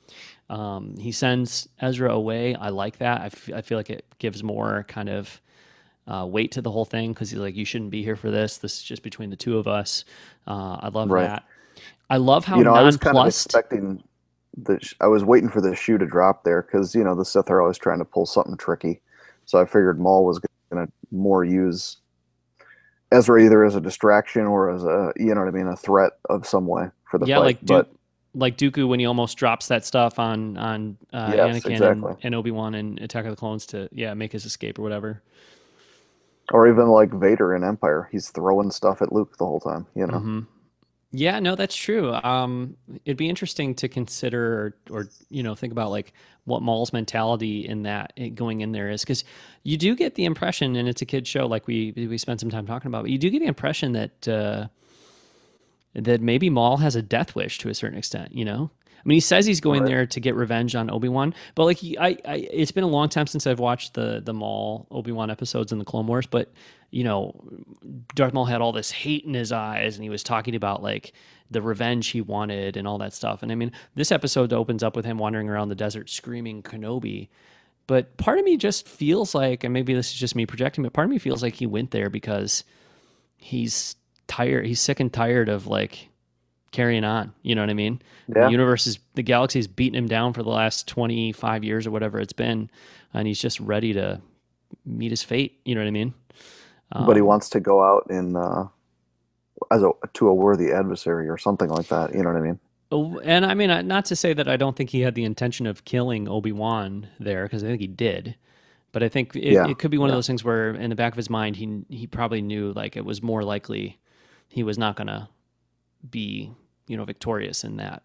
[0.49, 0.57] him.
[0.57, 2.55] Um, he sends Ezra away.
[2.55, 3.21] I like that.
[3.21, 5.39] I, f- I feel like it gives more kind of
[6.07, 8.57] uh, weight to the whole thing because he's like, you shouldn't be here for this.
[8.57, 10.05] This is just between the two of us.
[10.47, 11.27] Uh, I love Right.
[11.27, 11.43] that.
[12.09, 14.03] I love how you know, I was kind of expecting
[14.57, 14.79] the.
[14.81, 17.49] sh- I was waiting for the shoe to drop there because you know the Sith
[17.49, 19.01] are always trying to pull something tricky.
[19.45, 21.97] So I figured Maul was going to more use
[23.11, 26.13] Ezra either as a distraction or as a you know what I mean, a threat
[26.29, 27.43] of some way for the yeah, fight.
[27.45, 27.91] like Du- but
[28.35, 32.09] like Dooku when he almost drops that stuff on on uh, Yes, Anakin exactly.
[32.11, 34.81] and, and Obi Wan and Attack of the Clones to yeah make his escape or
[34.81, 35.21] whatever.
[36.51, 39.87] Or even like Vader in Empire, he's throwing stuff at Luke the whole time.
[39.95, 40.41] You know, hmm
[41.11, 42.13] Yeah, no, that's true.
[42.13, 46.13] Um, it'd be interesting to consider or, or you know think about like
[46.45, 49.23] what Maul's mentality in that eh, going in there is because
[49.63, 52.51] you do get the impression, and it's a kid show, like we we spent some
[52.51, 54.67] time talking about, but you do get the impression that uh,
[55.95, 58.33] that maybe Maul has a death wish to a certain extent.
[58.33, 58.71] You know,
[59.05, 59.89] I mean, he says he's going Right.
[59.89, 62.87] there to get revenge on Obi Wan, but like he, I, I, it's been a
[62.87, 66.25] long time since I've watched the the Maul Obi Wan episodes in the Clone Wars,
[66.25, 66.51] but
[66.89, 67.33] you know,
[68.15, 71.11] Darth Maul had all this hate in his eyes, and he was talking about like
[71.51, 73.43] the revenge he wanted and all that stuff.
[73.43, 77.29] And I mean, this episode opens up with him wandering around the desert screaming Kenobi.
[77.85, 80.93] But part of me just feels like, and maybe this is just me projecting, but
[80.93, 82.63] part of me feels like he went there because
[83.35, 83.95] he's
[84.27, 84.65] tired.
[84.65, 86.09] He's sick and tired of like
[86.73, 87.33] carrying on.
[87.43, 88.01] You know what I mean?
[88.35, 88.43] Yeah.
[88.45, 92.19] The universe is, the galaxy's beaten him down for the last 25 years or whatever
[92.19, 92.71] it's been.
[93.15, 94.21] And he's just ready to
[94.85, 95.59] meet his fate.
[95.65, 96.15] You know what I mean?
[96.99, 98.67] but he Um, wants to go out in uh,
[99.71, 102.13] as a to a worthy adversary or something like that.
[102.15, 102.59] You know what I mean?
[102.91, 105.67] Oh, and I mean, not to say that I don't think he had the intention
[105.67, 108.35] of killing Obi Wan there, because I think he did.
[108.93, 110.95] But I think it, Yeah, it could be one of those things where, in the
[110.95, 113.99] back of his mind, he he probably knew like it was more likely
[114.49, 115.29] he was not gonna
[116.09, 116.51] be,
[116.87, 118.03] you know, victorious in that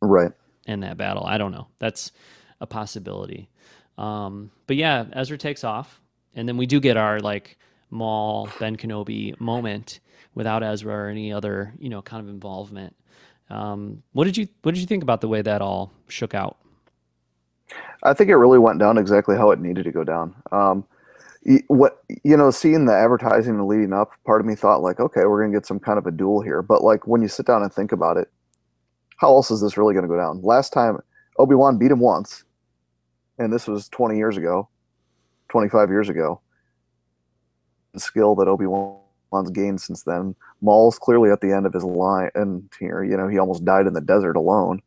[0.00, 0.32] Right.
[0.66, 1.24] in that battle.
[1.24, 1.68] I don't know.
[1.78, 2.12] That's
[2.60, 3.48] a possibility.
[3.98, 6.00] Um, but yeah, Ezra takes off,
[6.34, 7.58] and then we do get our like
[7.90, 10.00] Maul Ben Kenobi moment
[10.34, 12.94] without Ezra or any other you know kind of involvement.
[13.48, 16.58] Um, what did you What did you think about the way that all shook out?
[18.02, 20.34] I think it really went down exactly how it needed to go down.
[20.52, 20.84] Um,
[21.68, 25.24] what you know, seeing the advertising and leading up, part of me thought like, okay,
[25.26, 26.62] we're gonna get some kind of a duel here.
[26.62, 28.28] But like when you sit down and think about it,
[29.18, 30.42] how else is this really gonna go down?
[30.42, 30.98] Last time
[31.38, 32.44] Obi Wan beat him once,
[33.38, 34.68] and this was 20 years ago,
[35.48, 36.40] 25 years ago.
[37.94, 40.34] The skill that Obi Wan's gained since then.
[40.60, 43.86] Maul's clearly at the end of his line, and here, you know, he almost died
[43.86, 44.82] in the desert alone.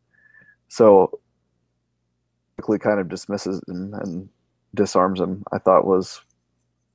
[0.67, 1.19] So
[2.57, 4.29] quickly kind of dismisses him and
[4.75, 6.21] disarms him, I thought was,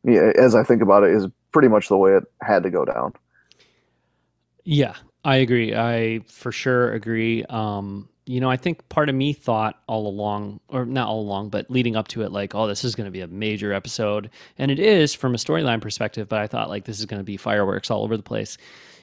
[0.04, 2.84] yeah, as I think about it, is pretty much the way it had to go
[2.84, 3.12] down.
[4.64, 5.74] Yeah, I agree.
[5.74, 7.44] I for sure agree.
[7.44, 11.50] Um, you know, I think part of me thought all along, or not all along,
[11.50, 14.30] but leading up to it, like, oh, this is going to be a major episode.
[14.56, 17.24] And it is from a storyline perspective, but I thought, like, this is going to
[17.24, 18.56] be fireworks all over the place.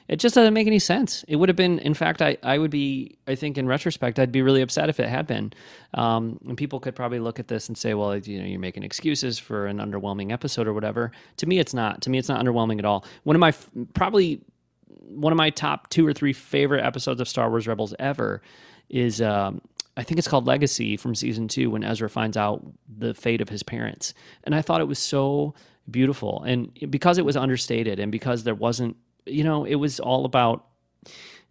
[0.08, 1.24] It just doesn't make any sense.
[1.28, 4.32] It would have been, in fact, I, I would be, I think in retrospect, I'd
[4.32, 5.52] be really upset if it had been.
[5.94, 8.82] Um, and people could probably look at this and say, well, you know, you're making
[8.82, 11.12] excuses for an underwhelming episode or whatever.
[11.38, 12.02] To me, it's not.
[12.02, 13.04] To me, it's not underwhelming at all.
[13.22, 13.52] One of my,
[13.94, 14.40] probably
[14.86, 18.42] one of my top two or three favorite episodes of Star Wars Rebels ever
[18.88, 19.60] is um,
[19.96, 23.48] I think it's called Legacy from season two when Ezra finds out the fate of
[23.48, 25.54] his parents, and I thought it was so
[25.90, 30.24] beautiful, and because it was understated, and because there wasn't, you know, it was all
[30.24, 30.66] about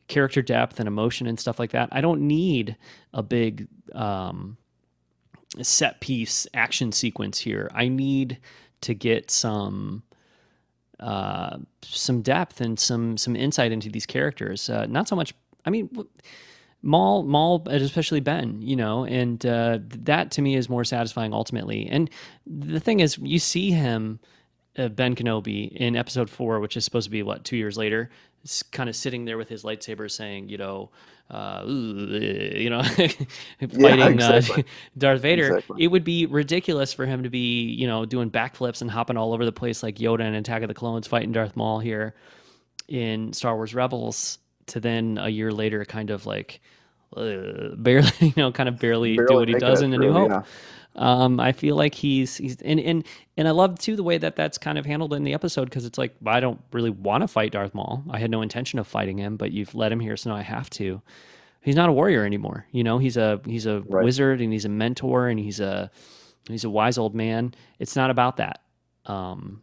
[0.07, 1.89] character depth and emotion and stuff like that.
[1.91, 2.75] I don't need
[3.13, 4.57] a big um,
[5.62, 7.69] set piece action sequence here.
[7.73, 8.38] I need
[8.81, 10.03] to get some
[10.99, 14.69] uh, some depth and some some insight into these characters.
[14.69, 15.34] Uh, not so much.
[15.65, 15.89] I mean,
[16.81, 18.62] Maul, Maul, especially Ben.
[18.62, 21.88] You know, and uh, that to me is more satisfying ultimately.
[21.88, 22.10] And
[22.45, 24.19] the thing is, you see him,
[24.77, 28.10] uh, Ben Kenobi, in Episode Four, which is supposed to be what two years later,
[28.71, 30.89] kind of sitting there with his lightsaber, saying, you know.
[31.29, 34.63] Uh, you know, fighting exactly.
[34.63, 35.55] uh, Darth Vader.
[35.55, 35.81] Exactly.
[35.81, 39.31] It would be ridiculous for him to be, you know, doing backflips and hopping all
[39.31, 42.15] over the place like Yoda in Attack of the Clones, fighting Darth Maul here
[42.89, 46.60] in Star Wars Rebels, to then a year later kind of like
[47.17, 50.34] uh, barely, you know, kind of barely, do what he does in A New Hope.
[50.34, 50.43] yeah.
[50.95, 53.06] Um, I feel like he's he's and and
[53.38, 55.86] and I love too the way that that's kind of handled in the episode because
[55.86, 58.04] it's like I don't really want to fight Darth Maul.
[58.12, 60.41] I had no intention of fighting him, but you've led him here, so now I
[60.43, 61.02] have to.
[61.62, 62.67] He's not a warrior anymore.
[62.71, 64.02] You know, he's a he's a Right.
[64.02, 65.91] wizard and he's a mentor and he's a
[66.50, 67.54] he's a wise old man.
[67.80, 68.62] It's not about that.
[69.06, 69.62] Um,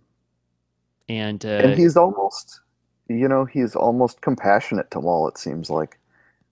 [1.08, 2.60] and uh, And he's almost,
[3.08, 5.28] you know, he's almost compassionate to Maul.
[5.28, 5.97] It seems like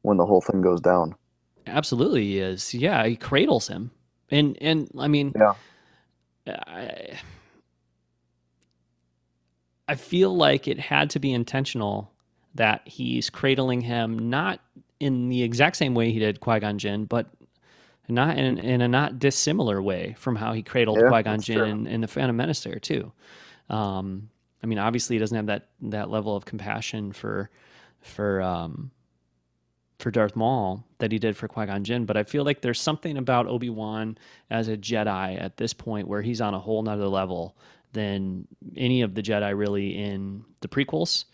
[0.07, 1.17] when the whole thing goes down.
[1.67, 2.73] Absolutely, he is.
[2.73, 3.91] Yeah, he cradles him,
[4.31, 5.55] and and I mean, Yeah.
[6.47, 7.19] I,
[9.89, 12.13] I feel like it had to be intentional
[12.55, 14.61] that he's cradling him not
[15.01, 17.27] in the exact same way he did Qui Gon Jinn, but
[18.09, 21.65] not in in a not dissimilar way from how he cradled Yeah, Qui Gon Jinn
[21.65, 23.11] in, in the Phantom Menace there too.
[23.69, 24.31] Um,
[24.63, 27.51] I mean, obviously, he doesn't have that that level of compassion for
[28.01, 28.93] for um,
[29.99, 32.81] for Darth Maul that he did for Qui Gon Jinn, but I feel like there's
[32.81, 34.19] something about Obi Wan
[34.51, 37.57] as a Jedi at this point where he's on a whole nother level
[37.93, 41.25] than any of the Jedi really in the prequels,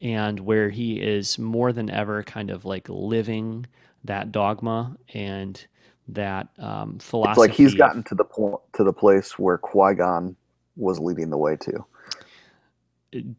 [0.00, 3.66] and where he is more than ever kind of like living
[4.04, 5.64] that dogma and
[6.08, 7.40] that um, It's philosophy.
[7.40, 10.36] like he's gotten to the point to the place where Qui Gon
[10.76, 11.84] was leading the way to.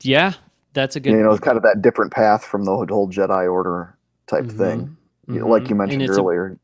[0.02, 0.34] yeah,
[0.74, 1.12] that's a good.
[1.14, 4.98] You know, it's kind of that different path from the whole Jedi Order type thing.
[5.28, 6.58] Mhm, You- Like you mentioned it's a- earlier,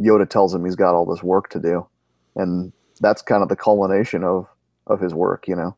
[0.00, 1.86] Yoda tells him he's got all this work to do,
[2.36, 4.46] and that's kind of the culmination of
[4.86, 5.48] of his work.
[5.48, 5.76] You know,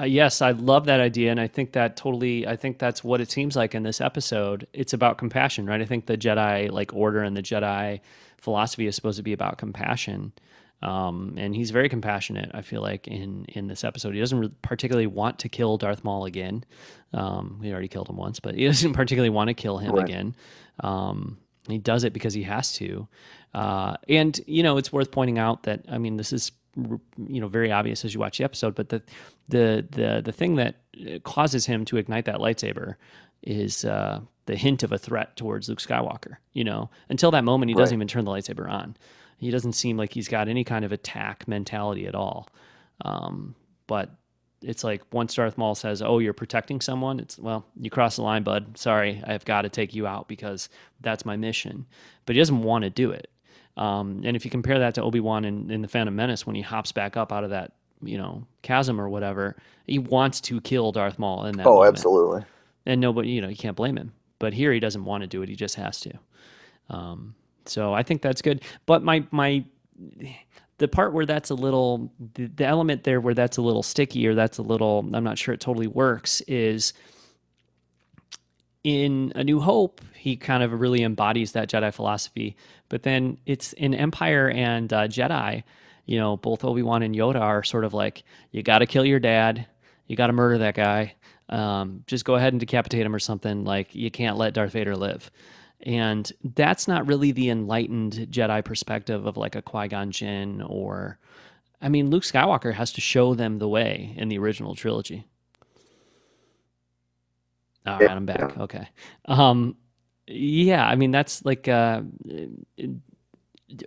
[0.00, 2.46] Uh, yes, I love that idea, and I think that totally.
[2.46, 4.66] I think that's what it seems like in this episode.
[4.72, 5.80] It's about compassion, right?
[5.80, 8.00] I think the Jedi like order and the Jedi
[8.36, 10.32] philosophy is supposed to be about compassion,
[10.82, 12.50] um, and he's very compassionate.
[12.54, 16.24] I feel like in in this episode, he doesn't particularly want to kill Darth Maul
[16.26, 16.64] again.
[17.12, 20.04] Um, he already killed him once, but he doesn't particularly want to kill him Right.
[20.04, 20.34] again.
[20.80, 23.08] Um, he does it because he has to,
[23.54, 27.48] uh, and you know it's worth pointing out that I mean this is you know
[27.48, 29.00] very obvious as you watch the episode, but the
[29.48, 32.96] the the the thing that uh, causes him to ignite that lightsaber
[33.42, 36.36] is uh, the hint of a threat towards Luke Skywalker.
[36.52, 38.96] You know, until that moment, he doesn't even turn the lightsaber on.
[39.44, 42.48] He doesn't seem like he's got any kind of attack mentality at all.
[43.02, 43.54] Um,
[43.86, 44.10] but
[44.62, 48.22] it's like once Darth Maul says, "Oh, you're protecting someone," it's well, you cross the
[48.22, 48.78] line, bud.
[48.78, 50.70] Sorry, I've got to take you out because
[51.02, 51.84] that's my mission.
[52.24, 53.30] But he doesn't want to do it.
[53.76, 56.56] Um, and if you compare that to Obi Wan in, in the Phantom Menace, when
[56.56, 60.58] he hops back up out of that you know chasm or whatever, he wants to
[60.62, 61.66] kill Darth Maul in that.
[61.66, 61.88] oh, moment.
[61.94, 62.44] absolutely.
[62.86, 64.14] And nobody, you know, you can't blame him.
[64.38, 66.12] But here he doesn't want to do it; he just has to.
[66.88, 67.34] Um,
[67.66, 68.62] so I think that's good.
[68.86, 69.64] But my my
[70.78, 74.26] the part where that's a little the, the element there where that's a little sticky
[74.26, 76.92] or that's a little I'm not sure it totally works is
[78.84, 82.56] in A New Hope, he kind of really embodies that Jedi philosophy.
[82.90, 85.64] But then it's in Empire and uh, Jedi,
[86.04, 88.22] you know, both Obi Wan and Yoda are sort of like,
[88.52, 89.66] you got to kill your dad,
[90.06, 91.14] you got to murder that guy,
[91.48, 93.64] um, just go ahead and decapitate him or something.
[93.64, 95.30] Like, you can't let Darth Vader live.
[95.84, 101.18] And that's not really the enlightened Jedi perspective of like a Qui Gon Jinn or.
[101.82, 105.26] I mean, Luke Skywalker has to show them the way in the original trilogy.
[107.86, 108.56] All right, I'm back.
[108.56, 108.88] Okay.
[109.26, 109.76] Um,
[110.26, 112.02] yeah, I mean that's like uh,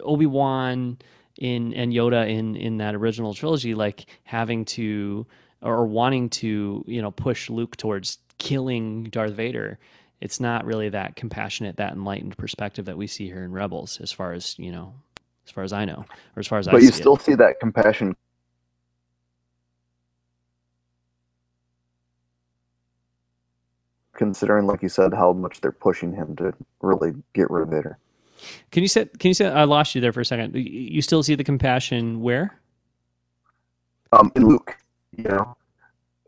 [0.02, 0.98] Obi Wan
[1.38, 5.26] in and Yoda in in that original trilogy, like having to
[5.62, 9.80] or wanting to you know push Luke towards killing Darth Vader.
[10.19, 14.12] It's not really that compassionate, that enlightened perspective that we see here in Rebels, as
[14.12, 14.93] far as you know,
[15.45, 16.95] as far as I know, or as far as I But see you it.
[16.95, 18.15] still see that compassion
[24.13, 27.97] considering like you said how much they're pushing him to really get rid of Vader.
[28.71, 29.06] Can you say?
[29.06, 29.47] Can you say?
[29.47, 30.56] I lost you there for a second.
[30.56, 32.60] You- You still see the compassion where?
[34.12, 34.77] Um in Luke,
[35.15, 35.56] you know,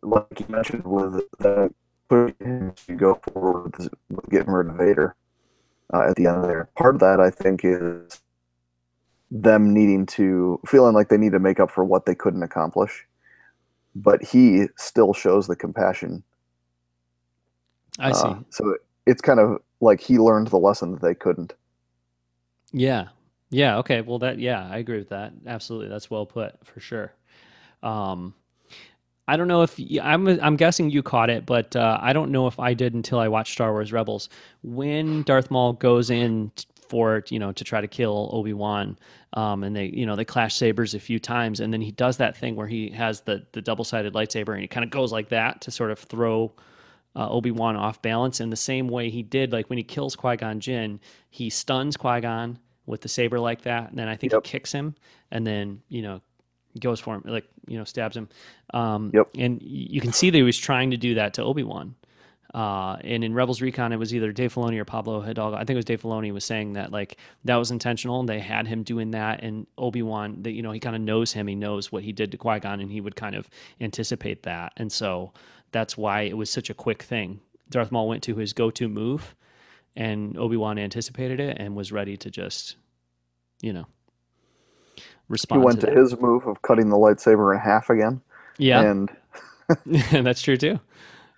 [0.01, 1.71] like you mentioned with the
[2.09, 5.15] pushing him to go forward with with getting rid of Vader
[5.93, 6.69] uh, at the end there.
[6.75, 8.19] Part of that I think is
[9.31, 13.05] them needing to feeling like they need to make up for what they couldn't accomplish.
[13.95, 16.23] But he still shows the compassion
[17.99, 18.27] I see.
[18.27, 21.53] Uh, so it- it's kind of like he learned the lesson that they couldn't.
[22.71, 23.07] Yeah.
[23.49, 23.77] Yeah.
[23.77, 24.01] Okay.
[24.01, 25.33] Well, that, yeah, I agree with that.
[25.47, 25.89] Absolutely.
[25.89, 27.13] That's well put for sure.
[27.81, 28.35] Um,
[29.29, 32.47] I don't know if I'm, I'm guessing you caught it, but uh, I don't know
[32.47, 34.27] if I did until I watched Star Wars Rebels.
[34.63, 36.51] When Darth Maul goes in
[36.87, 38.97] for, you know, to try to kill Obi-Wan,
[39.33, 42.17] um, and they, you know, they clash sabers a few times, and then he does
[42.17, 45.29] that thing where he has the, the double-sided lightsaber and he kind of goes like
[45.29, 46.51] that to sort of throw
[47.15, 50.15] uh, Obi Wan off balance in the same way he did, like when he kills
[50.15, 50.99] Qui Gon Jinn,
[51.29, 52.57] he stuns Qui Gon
[52.87, 54.45] with the saber like that, and then I think Yep.
[54.45, 54.95] he kicks him,
[55.29, 56.21] and then you know
[56.79, 58.29] goes for him, like you know stabs him.
[58.73, 59.29] Um, Yep.
[59.37, 61.95] And you can see that he was trying to do that to Obi Wan.
[62.53, 65.55] Uh, and in Rebels Recon, it was either Dave Filoni or Pablo Hidalgo.
[65.55, 68.19] I think it was Dave Filoni was saying that like that was intentional.
[68.19, 71.01] And they had him doing that, and Obi Wan, that you know, he kind of
[71.01, 71.47] knows him.
[71.47, 73.49] He knows what he did to Qui Gon, and he would kind of
[73.79, 74.73] anticipate that.
[74.77, 75.31] And so
[75.71, 77.41] that's why it was such a quick thing.
[77.69, 79.35] Darth Maul went to his go-to move,
[79.95, 82.77] and Obi Wan anticipated it and was ready to just,
[83.61, 83.85] you know,
[85.51, 85.63] He respond.
[85.63, 88.21] went to to his move of cutting the lightsaber in half again.
[88.57, 89.09] yeah, And
[90.11, 90.79] that's true too.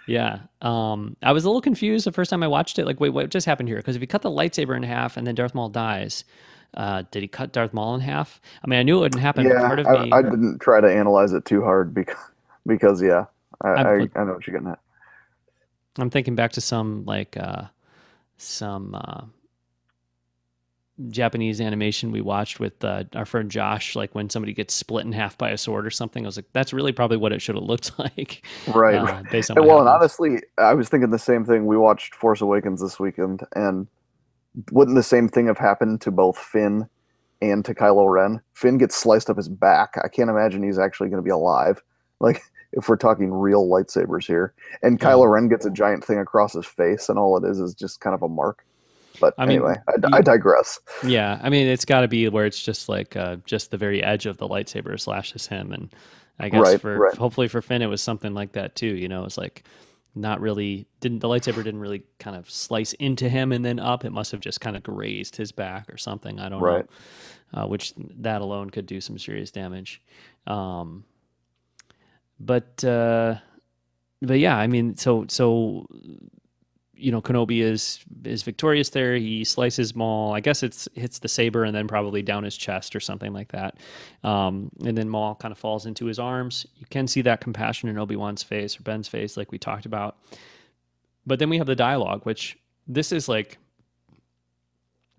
[0.07, 0.39] Yeah.
[0.61, 2.85] Um, I was a little confused the first time I watched it.
[2.85, 3.77] Like, wait, what just happened here?
[3.77, 6.25] Because if he cut the lightsaber in half and then Darth Maul dies,
[6.73, 8.41] uh, did he cut Darth Maul in half?
[8.63, 9.45] I mean, I knew it wouldn't happen.
[9.45, 12.17] yeah, part of I, me, I didn't try to analyze it too hard because,
[12.65, 13.25] because yeah,
[13.61, 14.79] I, I I, I know what you're getting at.
[15.97, 17.63] I'm thinking back to some like uh,
[18.37, 19.23] some uh,
[21.09, 23.95] Japanese animation we watched with uh, our friend Josh.
[23.95, 26.25] Like when somebody gets split in half by a sword or something.
[26.25, 28.45] I was like, that's really probably what it should have looked like.
[28.67, 28.95] Right.
[28.95, 31.65] uh, based on well, and honestly, I was thinking the same thing.
[31.65, 33.87] We watched Force Awakens this weekend, and
[34.71, 36.87] wouldn't the same thing have happened to both Finn
[37.41, 38.41] and to Kylo Ren?
[38.53, 39.95] Finn gets sliced up his back.
[40.03, 41.81] I can't imagine he's actually going to be alive.
[42.21, 42.43] Like,
[42.73, 44.53] if we're talking real lightsabers here.
[44.83, 44.99] And.
[44.99, 47.99] Kylo Ren gets a giant thing across his face, and all it is is just
[47.99, 48.63] kind of a mark.
[49.19, 50.79] But I mean, anyway, I, you- I digress.
[51.03, 54.03] Yeah, I mean, it's got to be where it's just like uh, just the very
[54.03, 55.93] edge of the lightsaber slashes him, and
[56.39, 57.15] I guess Right, for right.
[57.15, 58.95] hopefully for Finn it was something like that too.
[58.95, 59.63] You know, it's like
[60.15, 64.03] not really didn't the lightsaber didn't really kind of slice into him and then up.
[64.05, 66.39] It must have just kind of grazed his back or something.
[66.39, 66.85] I don't Right.
[67.53, 70.01] know, uh, which that alone could do some serious damage.
[70.47, 71.03] Um,
[72.39, 73.35] but uh,
[74.21, 75.85] but yeah, I mean, so so
[77.01, 79.15] you know, Kenobi is is victorious there.
[79.15, 80.33] He slices Maul.
[80.33, 83.51] I guess it's hits the saber and then probably down his chest or something like
[83.51, 83.77] that.
[84.23, 86.65] Um, and then Maul kind of falls into his arms.
[86.77, 89.85] You can see that compassion in Obi Wan's face or Ben's face, like we talked
[89.85, 90.17] about.
[91.25, 93.57] But then we have the dialogue, which this is like.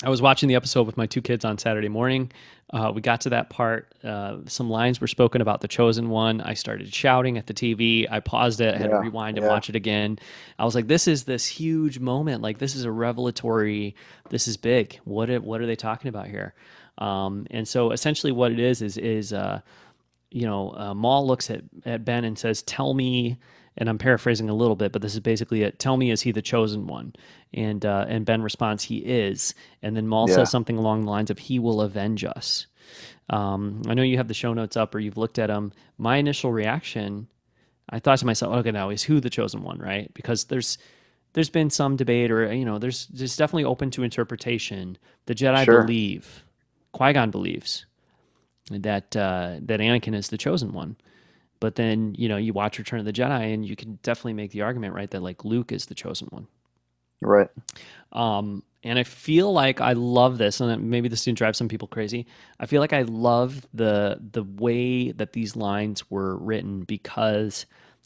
[0.05, 2.33] I was watching the episode with my two kids on Saturday morning.
[2.73, 3.95] Uh, we got to that part.
[4.03, 6.41] Uh, some lines were spoken about the chosen one.
[6.41, 8.07] I started shouting at the TV.
[8.11, 8.75] I paused it.
[8.75, 9.53] I had to Yeah, rewind and yeah.
[9.53, 10.19] watch it again.
[10.59, 12.43] I was like, "This is this huge moment.
[12.43, 13.95] Like this is a revelatory.
[14.31, 14.99] This is big.
[15.05, 16.55] What are, what are they talking about here?"
[16.99, 19.61] Um, and so essentially, what it is is is uh,
[20.31, 23.37] you know, uh, Maul looks at at Ben and says, "Tell me."
[23.79, 25.79] And I'm paraphrasing a little bit, but this is basically it.
[25.79, 27.15] Tell me, is he the chosen one?
[27.55, 30.35] And uh, and Ben responds, "He is." And then Maul Yeah.
[30.35, 32.67] says something along the lines of, "He will avenge us."
[33.31, 35.73] Um, I know you have the show notes up or you've looked at them.
[35.97, 37.29] My initial reaction,
[37.89, 40.13] I thought to myself, okay, now is who the chosen one, right?
[40.13, 40.77] Because there's
[41.33, 44.99] there's been some debate, or you know, there's there's definitely open to interpretation.
[45.27, 45.83] The Jedi Sure.
[45.83, 46.45] believe,
[46.93, 47.87] Qui Gon believes
[48.71, 50.97] that uh, that Anakin is the chosen one.
[51.63, 54.51] But then you know you watch Return of the Jedi, and you can definitely make
[54.51, 56.49] the argument, right, that like Luke is the chosen one.
[57.21, 57.49] Right.
[58.11, 61.87] Um, and I feel like I love this, and maybe this didn't drive some people
[61.87, 62.27] crazy.
[62.59, 67.65] I feel like I love the the way that these lines were written because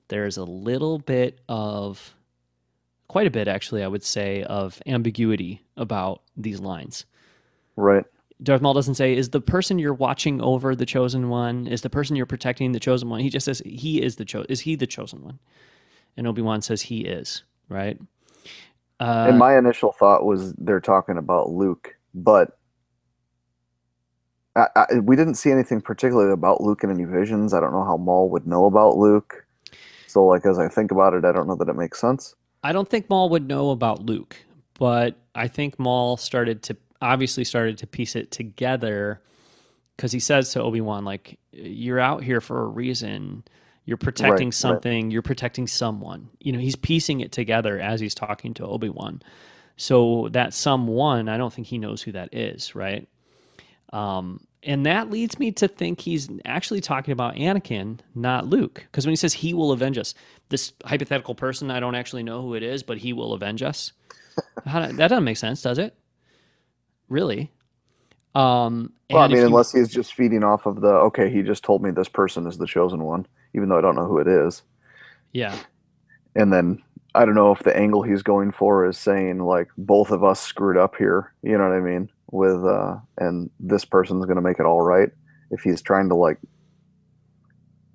[0.09, 2.15] there's a little bit of,
[3.09, 7.07] quite a bit actually, I would say, of ambiguity about these lines.
[7.75, 8.05] Right.
[8.43, 11.67] Darth Maul doesn't say, "Is the person you're watching over the chosen one?
[11.67, 14.45] Is the person you're protecting the chosen one?" He just says, "He is the cho-
[14.49, 15.39] Is he the chosen one?"
[16.17, 17.99] And Obi Wan says, "He is." Right.
[19.01, 22.59] Uh, and my initial thought was they're talking about Luke, but
[24.55, 27.53] I, I, we didn't see anything particularly about Luke in any visions.
[27.53, 29.47] I don't know how Maul would know about Luke.
[30.07, 32.35] So, like as I think about it, I don't know that it makes sense.
[32.63, 34.37] I don't think Maul would know about Luke,
[34.79, 39.21] but I think Maul started to obviously started to piece it together
[39.97, 43.45] because he says to Obi Wan, like, "You're out here for a reason.
[43.85, 44.55] You're protecting right.
[44.55, 45.11] something.
[45.11, 49.23] You're protecting someone." You know, he's piecing it together as he's talking to Obi Wan.
[49.77, 53.07] So that someone, I don't think he knows who that is, right?
[53.93, 58.85] Um, and that leads me to think he's actually talking about Anakin, not Luke.
[58.91, 60.13] Because when he says he will avenge us,
[60.49, 63.93] this hypothetical person, I don't actually know who it is, but he will avenge us.
[64.67, 65.97] How do- that doesn't make sense, does it?
[67.09, 67.53] Really?
[68.35, 71.65] Um, Well, I mean, you- unless he's just feeding off of the okay, he just
[71.65, 74.29] told me this person is the chosen one, even though I don't know who it
[74.29, 74.63] is.
[75.33, 75.57] yeah,
[76.35, 76.83] And then
[77.15, 80.41] I don't know if the angle he's going for is saying like both of us
[80.41, 81.33] screwed up here.
[81.43, 82.11] You know what I mean?
[82.31, 85.11] With uh, and this person's going to make it all right.
[85.51, 86.39] If he's trying to like,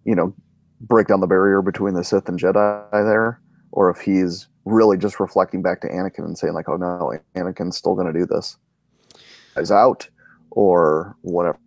[0.05, 0.33] you know,
[0.79, 3.39] break down the barrier between the Sith and Jedi there,
[3.71, 7.77] or if he's really just reflecting back to Anakin and saying like, "Oh no, Anakin's
[7.77, 8.57] still going to do this."
[9.57, 10.07] Is out
[10.51, 11.59] or whatever.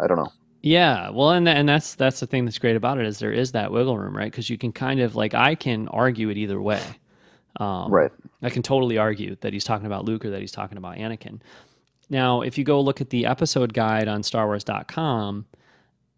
[0.00, 0.32] I don't know.
[0.62, 3.52] Yeah, well, and and that's that's the thing that's great about it is there is
[3.52, 4.30] that wiggle room, right?
[4.30, 6.82] Because you can kind of like I can argue it either way.
[7.56, 8.10] Um, right.
[8.42, 11.40] I can totally argue that he's talking about Luke or that he's talking about Anakin.
[12.08, 15.46] Now, if you go look at the episode guide on StarWars.com,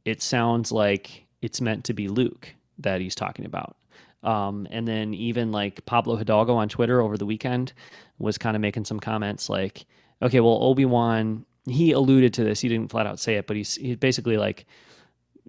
[0.05, 3.77] it sounds like it's meant to be Luke that he's talking about.
[4.23, 7.73] Um, and then even like Pablo Hidalgo on Twitter over the weekend
[8.19, 9.85] was kind of making some comments like,
[10.25, 12.61] okay, well, Obi Wan he alluded to this.
[12.61, 14.67] He didn't flat out say it, but he's he basically like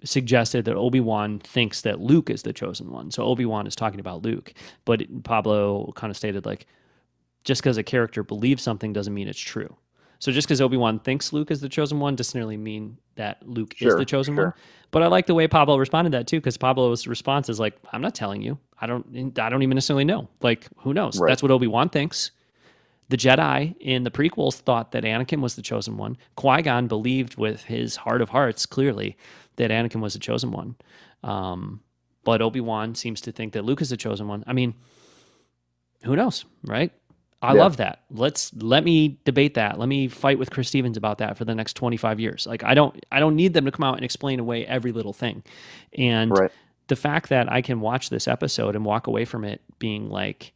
[0.04, 3.10] suggested that Obi Wan thinks that Luke is the chosen one.
[3.10, 4.52] So Obi Wan is talking about Luke,
[4.84, 6.66] but Pablo kind of stated like,
[7.44, 9.74] just because a character believes something doesn't mean it's true.
[10.18, 13.46] So just because Obi Wan thinks Luke is the chosen one doesn't necessarily mean that
[13.46, 14.44] Luke sure, is the chosen sure.
[14.44, 14.52] one.
[14.90, 17.76] But I like the way Pablo responded to that too, because Pablo's response is like,
[17.92, 18.58] "I'm not telling you.
[18.80, 19.38] I don't.
[19.38, 20.28] I don't even necessarily know.
[20.40, 21.18] Like, who knows?
[21.18, 21.28] Right.
[21.28, 22.30] That's what Obi Wan thinks.
[23.08, 26.16] The Jedi in the prequels thought that Anakin was the chosen one.
[26.34, 29.16] Qui Gon believed with his heart of hearts, clearly,
[29.56, 30.74] that Anakin was the chosen one.
[31.22, 31.80] Um,
[32.24, 34.42] but Obi Wan seems to think that Luke is the chosen one.
[34.46, 34.74] I mean,
[36.02, 36.92] who knows, right?
[37.42, 37.60] I yeah.
[37.60, 38.02] love that.
[38.10, 39.78] Let's let me debate that.
[39.78, 42.46] Let me fight with Chris Stevens about that for the next 25 years.
[42.46, 45.12] Like I don't I don't need them to come out and explain away every little
[45.12, 45.44] thing.
[45.96, 46.50] And right.
[46.88, 50.52] the fact that I can watch this episode and walk away from it being like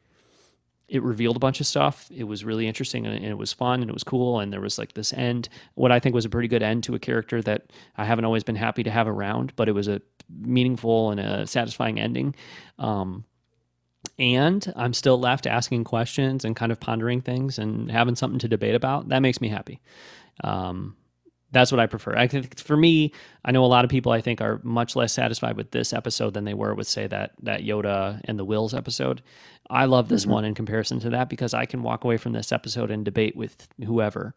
[0.91, 2.11] it revealed a bunch of stuff.
[2.14, 4.41] It was really interesting and, it was fun and it was cool.
[4.41, 6.97] And there was like this end, what I think was a pretty good end to
[6.97, 10.03] a character that I haven't always been happy to have around, but it was a
[10.28, 12.34] meaningful and a satisfying ending.
[12.78, 13.24] Um,
[14.18, 18.49] and I'm still left asking questions and kind of pondering things and having something to
[18.49, 19.09] debate about.
[19.11, 19.80] That makes me happy.
[20.43, 20.97] Um,
[21.53, 22.16] that's what I prefer.
[22.16, 23.12] I think for me,
[23.44, 26.34] I know a lot of people I think are much less satisfied with this episode
[26.34, 29.22] than they were with say that that Yoda and the Whills episode.
[29.68, 30.32] I love this mm-hmm.
[30.32, 33.36] one in comparison to that because I can walk away from this episode and debate
[33.36, 34.34] with whoever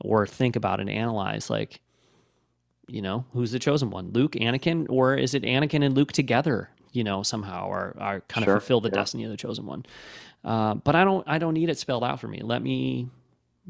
[0.00, 1.80] or think about and analyze like
[2.88, 4.10] you know, who's the chosen one?
[4.12, 8.44] Luke, Anakin, or is it Anakin and Luke together, you know, somehow or, or kind
[8.44, 9.84] sure, of fulfill the destiny of the chosen one?
[10.44, 12.40] Uh, but I don't I don't need it spelled out for me.
[12.42, 13.08] Let me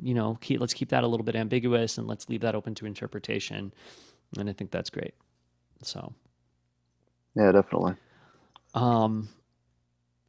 [0.03, 2.74] you know, keep, let's keep that a little bit ambiguous and let's leave that open
[2.76, 3.72] to interpretation.
[4.38, 5.14] And I think that's great.
[5.82, 6.12] So,
[7.34, 7.94] yeah, definitely.
[8.74, 9.28] Um,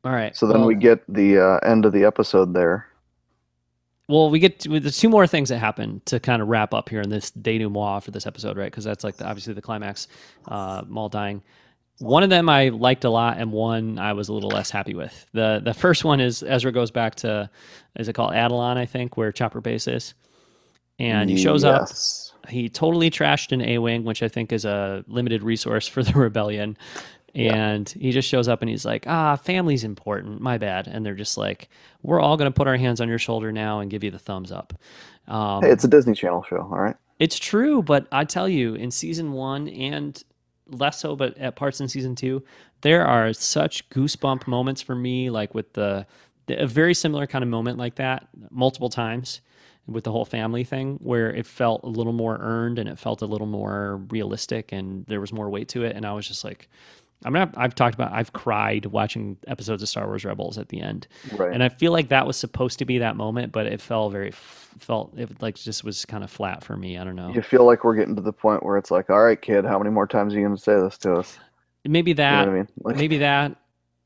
[0.04, 0.36] all right.
[0.36, 2.88] So then well, we get the uh, end of the episode there.
[4.10, 6.88] Well, we get to, there's two more things that happen to kind of wrap up
[6.88, 8.72] here in this denouement for this episode, right?
[8.72, 10.08] Because that's like the, obviously the climax,
[10.48, 11.44] uh, Maul dying
[12.00, 14.94] one of them I liked a lot, and one I was a little less happy
[14.94, 15.26] with.
[15.34, 17.50] the The first one is Ezra goes back to,
[17.98, 18.78] is it called Atollon?
[18.78, 20.14] I think where Chopper Base is,
[21.00, 22.34] and he shows yes.
[22.34, 22.50] up.
[22.52, 26.14] He totally trashed an A wing, which I think is a limited resource for the
[26.14, 26.78] rebellion.
[27.36, 28.02] And yeah.
[28.02, 30.42] he just shows up and he's like, "Ah, family's important.
[30.42, 31.70] My bad." And they're just like,
[32.02, 34.18] "We're all going to put our hands on your shoulder now and give you the
[34.18, 34.74] thumbs up."
[35.28, 36.96] Um, hey, it's a Disney Channel show, all right.
[37.20, 40.24] It's true, but I tell you, in season one and
[40.70, 42.44] less so, but at parts in season two,
[42.82, 46.06] there are such goosebump moments for me, like with the,
[46.48, 49.42] the a very similar kind of moment like that multiple times
[49.88, 53.22] with the whole family thing where it felt a little more earned and it felt
[53.22, 55.96] a little more realistic and there was more weight to it.
[55.96, 56.70] And I was just like
[57.26, 60.70] I mean, I've, I've, talked about I've cried watching episodes of Star Wars Rebels at
[60.70, 61.52] the end, right.
[61.52, 64.32] and I feel like that was supposed to be that moment, but it felt very
[64.32, 66.98] felt it like just was kind of flat for me.
[66.98, 67.34] I don't know.
[67.34, 69.80] You feel like we're getting to the point where it's like, all right, kid, how
[69.80, 71.40] many more times are you going to say this to us?
[71.86, 72.42] Maybe that.
[72.42, 72.68] You know I mean?
[72.84, 73.56] Like, maybe that.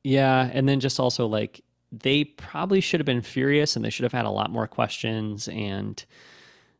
[0.03, 4.03] Yeah, and then just also like they probably should have been furious, and they should
[4.03, 6.03] have had a lot more questions, and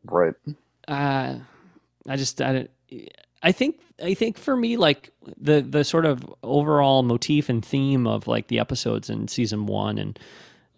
[0.05, 0.33] right.
[0.87, 1.35] Uh,
[2.07, 2.71] I just I don't
[3.43, 8.07] I think I think for me, like the the sort of overall motif and theme
[8.07, 10.19] of like the episodes in season one and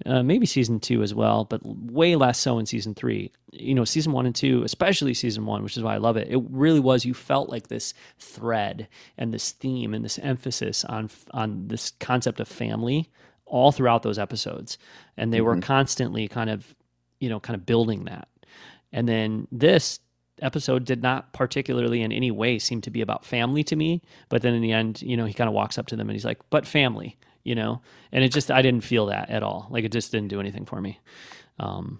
[0.06, 3.32] uh, maybe season two as well, but way less so in season three.
[3.52, 6.28] You know, season one and two, especially season one, which is why I love it.
[6.30, 7.06] It really was.
[7.06, 8.88] You felt like this thread
[9.18, 13.10] and this theme and this emphasis on on this concept of family
[13.46, 14.78] all throughout those episodes,
[15.18, 15.46] and they mm-hmm.
[15.46, 16.74] were constantly kind of,
[17.20, 18.28] you know, kind of building that.
[18.92, 20.00] And then this
[20.42, 24.02] episode did not particularly in any way seem to be about family to me.
[24.30, 26.16] But then in the end, you know, he kind of walks up to them and
[26.16, 27.82] he's like, but family, you know?
[28.12, 29.68] And it just, I didn't feel that at all.
[29.70, 31.00] Like it just didn't do anything for me.
[31.60, 32.00] Um,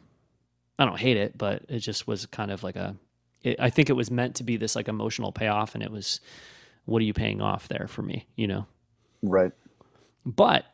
[0.80, 2.96] I don't hate it, but it just was kind of like a.
[3.44, 5.76] It, I think it was meant to be this like emotional payoff.
[5.76, 6.20] And it was,
[6.86, 8.66] what are you paying off there for me, you know?
[9.22, 9.52] Right.
[10.26, 10.66] But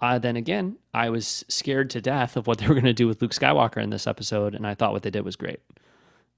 [0.00, 3.06] uh, then again, I was scared to death of what they were going to do
[3.06, 5.60] with Luke Skywalker in this episode, and I thought what they did was great.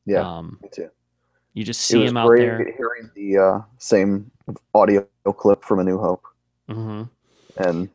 [0.07, 0.91] Yeah, um, me too.
[1.55, 2.59] You just see him out there.
[2.77, 4.31] Hearing the uh, same
[4.75, 6.25] audio clip from A New Hope,
[6.69, 7.03] mm-hmm.
[7.63, 7.89] and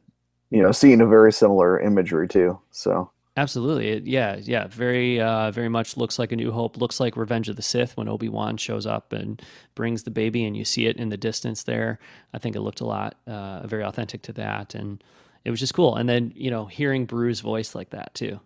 [0.50, 2.60] you know, seeing a very similar imagery too.
[2.72, 3.90] So Absolutely.
[3.90, 4.68] It, yeah, yeah.
[4.68, 6.78] Very, uh, very much looks like a New Hope.
[6.78, 9.42] Looks like Revenge of the Sith when Obi Wan shows up and
[9.76, 12.00] brings the baby, and you see it in the distance there.
[12.34, 15.04] I think it looked a lot, uh, very authentic to that, and
[15.44, 15.98] it was just cool.
[15.98, 18.40] And then you know, hearing Beru's voice like that too.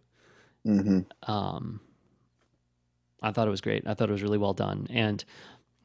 [0.65, 1.81] hmm Um,
[3.21, 3.87] I thought it was great.
[3.87, 5.23] I thought it was really well done, and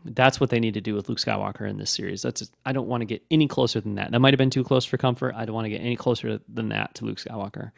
[0.04, 2.22] that's what they need to do with Luke Skywalker in this series.
[2.22, 4.10] That's I don't want to get any closer than that.
[4.10, 5.34] That might have been too close for comfort.
[5.34, 7.72] I don't want to get any closer than that to Luke Skywalker.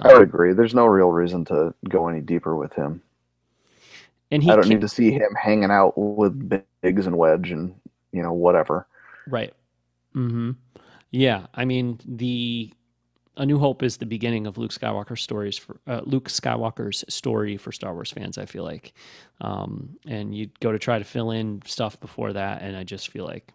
[0.00, 0.54] I would agree.
[0.54, 3.02] There's no real reason to go any deeper with him.
[4.30, 7.74] And he I don't need to see him hanging out with Biggs and Wedge and
[8.12, 8.86] you know whatever.
[9.26, 9.52] Right.
[10.14, 10.52] hmm
[11.10, 11.46] Yeah.
[11.54, 12.72] I mean, the
[13.36, 17.56] A New Hope is the beginning of Luke Skywalker's stories for uh, Luke Skywalker's story
[17.56, 18.36] for Star Wars fans.
[18.36, 18.92] I feel like,
[19.40, 23.08] um, and you go to try to fill in stuff before that, and I just
[23.08, 23.52] feel like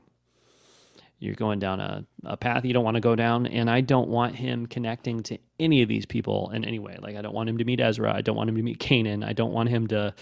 [1.20, 3.48] you're going down a, a path you don't want to go down.
[3.48, 6.98] And I don't want him connecting to any of these people in any way.
[7.00, 8.14] Like, I don't want him to meet Ezra.
[8.14, 9.26] I don't want him to meet Kanan.
[9.26, 10.14] I don't want him to.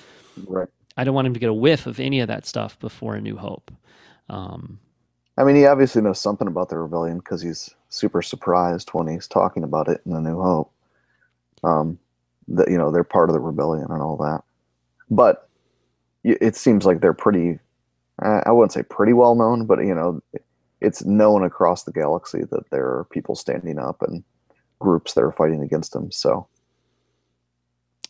[0.47, 0.67] Right.
[0.97, 3.21] I don't want him to get a whiff of any of that stuff before A
[3.21, 3.71] New Hope.
[4.29, 4.79] Um,
[5.37, 9.27] I mean, he obviously knows something about the rebellion because he's super surprised when he's
[9.27, 10.71] talking about it in The New Hope.
[11.63, 11.97] Um,
[12.47, 14.43] that you know they're part of the rebellion and all that,
[15.09, 15.49] but
[16.23, 17.59] it seems like they're pretty.
[18.19, 20.21] I wouldn't say pretty well known, but you know,
[20.79, 24.23] it's known across the galaxy that there are people standing up and
[24.79, 26.11] groups that are fighting against them.
[26.11, 26.47] So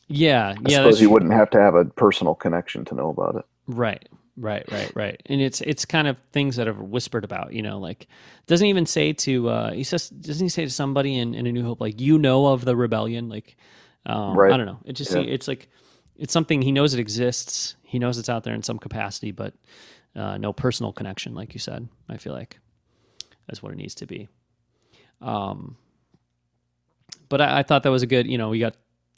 [0.07, 3.35] yeah, I yeah, suppose you wouldn't have to have a personal connection to know about
[3.35, 3.45] it.
[3.67, 4.07] Right,
[4.37, 5.21] right, right, right.
[5.27, 8.07] And it's it's kind of things that are whispered about, you know, like
[8.47, 11.51] doesn't even say to uh he says doesn't he say to somebody in, in A
[11.51, 13.29] New Hope like you know of the rebellion?
[13.29, 13.55] Like
[14.05, 14.51] um Right.
[14.51, 14.79] I don't know.
[14.85, 15.21] It just Yeah.
[15.21, 15.69] it's like
[16.17, 17.75] it's something he knows it exists.
[17.83, 19.53] He knows it's out there in some capacity, but
[20.15, 22.59] uh no personal connection, like you said, I feel like
[23.47, 24.27] that's what it needs to be.
[25.21, 25.77] Um
[27.29, 28.75] but I, I thought that was a good, you know, we got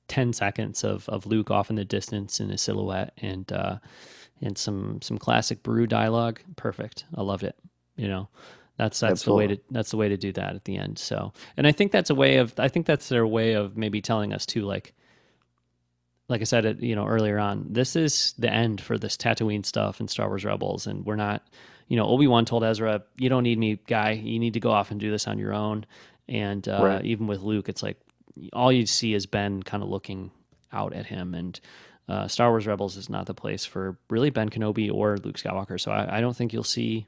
[0.08, 3.78] 10 seconds of, of Luke off in the distance in a silhouette and uh
[4.42, 6.40] and some some classic Beru dialogue.
[6.56, 7.06] Perfect.
[7.16, 7.56] I loved it.
[7.96, 8.30] You know,
[8.78, 11.00] that's that's the way to that's the way to do that at the end.
[11.00, 14.02] So, and I think that's a way of I think that's their way of maybe
[14.02, 14.94] telling us too, like
[16.30, 20.00] like I said, you know, earlier on, this is the end for this Tatooine stuff
[20.00, 21.42] and Star Wars Rebels, and we're not,
[21.88, 24.12] you know, Obi Wan told Ezra, "You don't need me, guy.
[24.12, 25.86] You need to go off and do this on your own."
[26.28, 27.06] And uh, Right.
[27.06, 27.98] even with Luke, it's like
[28.52, 30.32] all you see is Ben kind of looking
[30.74, 31.58] out at him, and
[32.08, 35.80] uh, Star Wars Rebels is not the place for really Ben Kenobi or Luke Skywalker.
[35.80, 37.08] So I, I don't think you'll see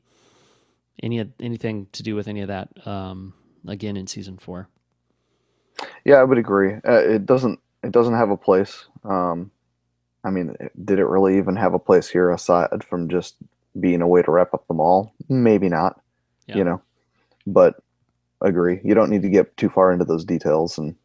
[1.01, 3.33] any anything to do with any of that um,
[3.67, 4.67] again in season four.
[6.03, 6.73] Yeah, I would agree.
[6.73, 8.85] Uh, it doesn't it doesn't have a place.
[9.03, 9.51] Um,
[10.23, 13.35] I mean, did it really even have a place here aside from just
[13.79, 15.13] being a way to wrap up the Maul?
[15.29, 16.01] Maybe not.
[16.47, 16.57] Yeah.
[16.57, 16.81] You know,
[17.47, 17.81] but
[18.41, 18.81] agree.
[18.83, 20.95] You don't need to get too far into those details, and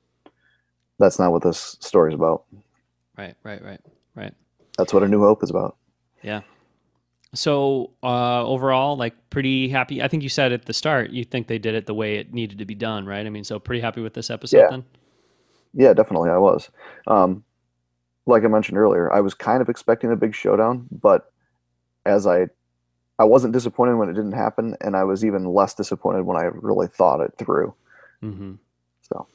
[0.99, 2.45] that's not what this story's about.
[3.17, 3.81] Right, right, right,
[4.15, 4.35] right.
[4.77, 5.77] That's what A New Hope is about.
[6.23, 6.41] Yeah.
[7.35, 10.03] So uh, overall, like pretty happy.
[10.03, 12.33] I think you said at the start you think they did it the way it
[12.33, 13.27] needed to be done, right?
[13.27, 14.71] I mean, so pretty happy with this episode Yeah.
[14.71, 14.85] then.
[15.77, 16.71] Yeah, definitely, I was.
[17.09, 17.43] Um,
[18.27, 21.33] like I mentioned earlier, I was kind of expecting a big showdown, but
[22.07, 22.47] as I,
[23.19, 26.45] I wasn't disappointed when it didn't happen, and I was even less disappointed when I
[26.45, 27.75] really thought it through.
[28.23, 28.55] Mm-hmm.
[29.03, 29.27] So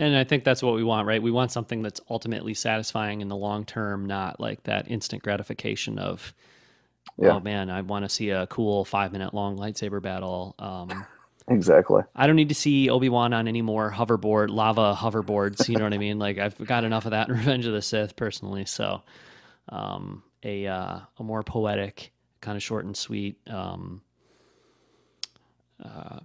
[0.00, 1.22] And I think that's what we want, right?
[1.22, 5.98] We want something that's ultimately satisfying in the long term, not like that instant gratification
[5.98, 6.32] of,
[7.18, 7.32] Yeah.
[7.32, 10.54] oh man, I want to see a cool five minute long lightsaber battle.
[10.58, 11.04] Um,
[11.48, 15.68] exactly, I don't need to see Obi Wan on any more hoverboard, lava hoverboards.
[15.68, 16.18] You know what I mean?
[16.18, 18.64] Like I've got enough of that in Revenge of the Sith personally.
[18.64, 19.02] So,
[19.68, 24.00] um, a uh, a more poetic, kind of short and sweet, um,
[25.84, 26.20] uh,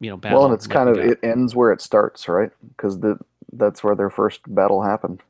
[0.00, 0.38] you know, battle.
[0.38, 2.50] well, and it's kind of it ends where it starts, right?
[2.68, 3.18] Because the
[3.52, 5.22] that's where their first battle happened.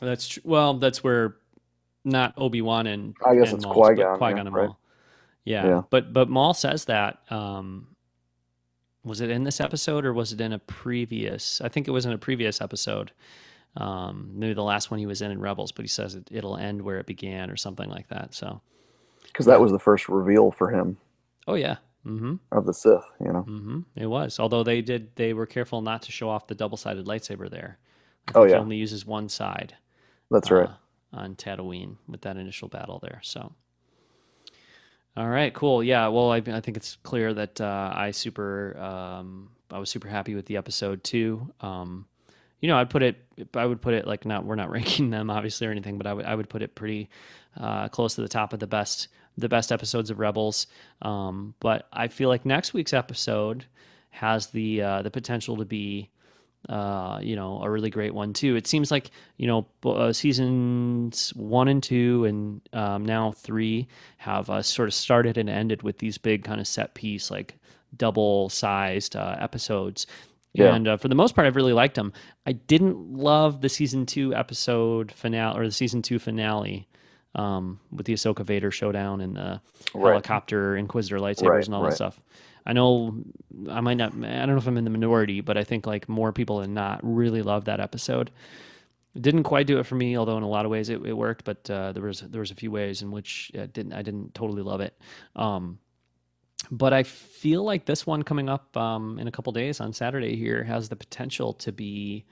[0.00, 1.36] That's tr- well, that's where
[2.04, 4.66] not Obi Wan and I guess and it's Maul's, but Qui-Gon, Qui-Gon yeah, and right.
[4.66, 4.78] Maul.
[5.44, 5.66] Yeah.
[5.66, 5.82] Yeah.
[5.90, 7.20] but but Maul says that.
[7.30, 7.88] Um,
[9.04, 11.60] was it in this episode or was it in a previous?
[11.60, 13.12] I think it was in a previous episode.
[13.76, 16.56] Um, maybe the last one he was in in Rebels, but he says it, it'll
[16.56, 18.34] end where it began or something like that.
[18.34, 18.60] So,
[19.22, 20.96] Because that was the first reveal for him
[21.46, 21.76] oh yeah,
[22.06, 23.04] mm-hmm, of the Sith.
[23.20, 23.42] You know.
[23.48, 24.38] mm-hmm, it was.
[24.38, 27.78] Although they did, they were careful not to show off the double-sided lightsaber there.
[28.34, 28.56] Oh, yeah.
[28.56, 29.74] only uses one side.
[30.30, 30.68] That's right.
[30.68, 30.74] uh,
[31.12, 33.20] on Tatooine with that initial battle there.
[33.22, 33.52] So,
[35.16, 35.82] all right, cool.
[35.82, 40.08] Yeah, well, I, I think it's clear that uh, I super, um, I was super
[40.08, 41.52] happy with the episode too.
[41.60, 42.06] Um,
[42.60, 43.16] you know, I'd put it,
[43.54, 46.12] I would put it like not, we're not ranking them obviously or anything, but I
[46.12, 47.08] would, I would put it pretty
[47.56, 50.66] uh, close to the top of the best, the best episodes of Rebels.
[51.02, 53.66] Um, but I feel like next week's episode
[54.10, 56.10] has the uh, the potential to be
[56.68, 58.56] uh, you know, a really great one too.
[58.56, 63.86] It seems like you know uh, seasons one and two, and um, now three
[64.18, 67.54] have uh, sort of started and ended with these big kind of set piece, like
[67.96, 70.06] double sized uh, episodes.
[70.54, 70.74] Yeah.
[70.74, 72.12] And uh, for the most part, I've really liked them.
[72.46, 76.88] I didn't love the season two episode finale or the season two finale
[77.36, 79.60] um, with the Ahsoka Vader showdown and the
[79.94, 80.10] right.
[80.10, 81.90] helicopter Inquisitor lightsabers right, and all right.
[81.90, 82.20] that stuff.
[82.64, 83.22] I know
[83.70, 84.12] I might not.
[84.12, 86.74] I don't know if I'm in the minority, but I think like more people than
[86.74, 88.32] not really love that episode.
[89.14, 91.12] It didn't quite do it for me, although in a lot of ways it, it
[91.12, 91.44] worked.
[91.44, 94.34] But uh, there was there was a few ways in which it didn't I didn't
[94.34, 94.98] totally love it.
[95.36, 95.78] Um,
[96.70, 100.36] but I feel like this one coming up um, in a couple days on Saturday
[100.36, 102.24] here has the potential to be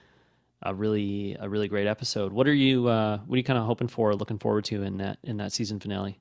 [0.65, 2.33] a really a really great episode.
[2.33, 4.97] What are you uh, what are you kind of hoping for, looking forward to in
[4.99, 6.21] that in that season finale?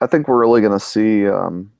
[0.00, 1.70] I think we're really going to see um,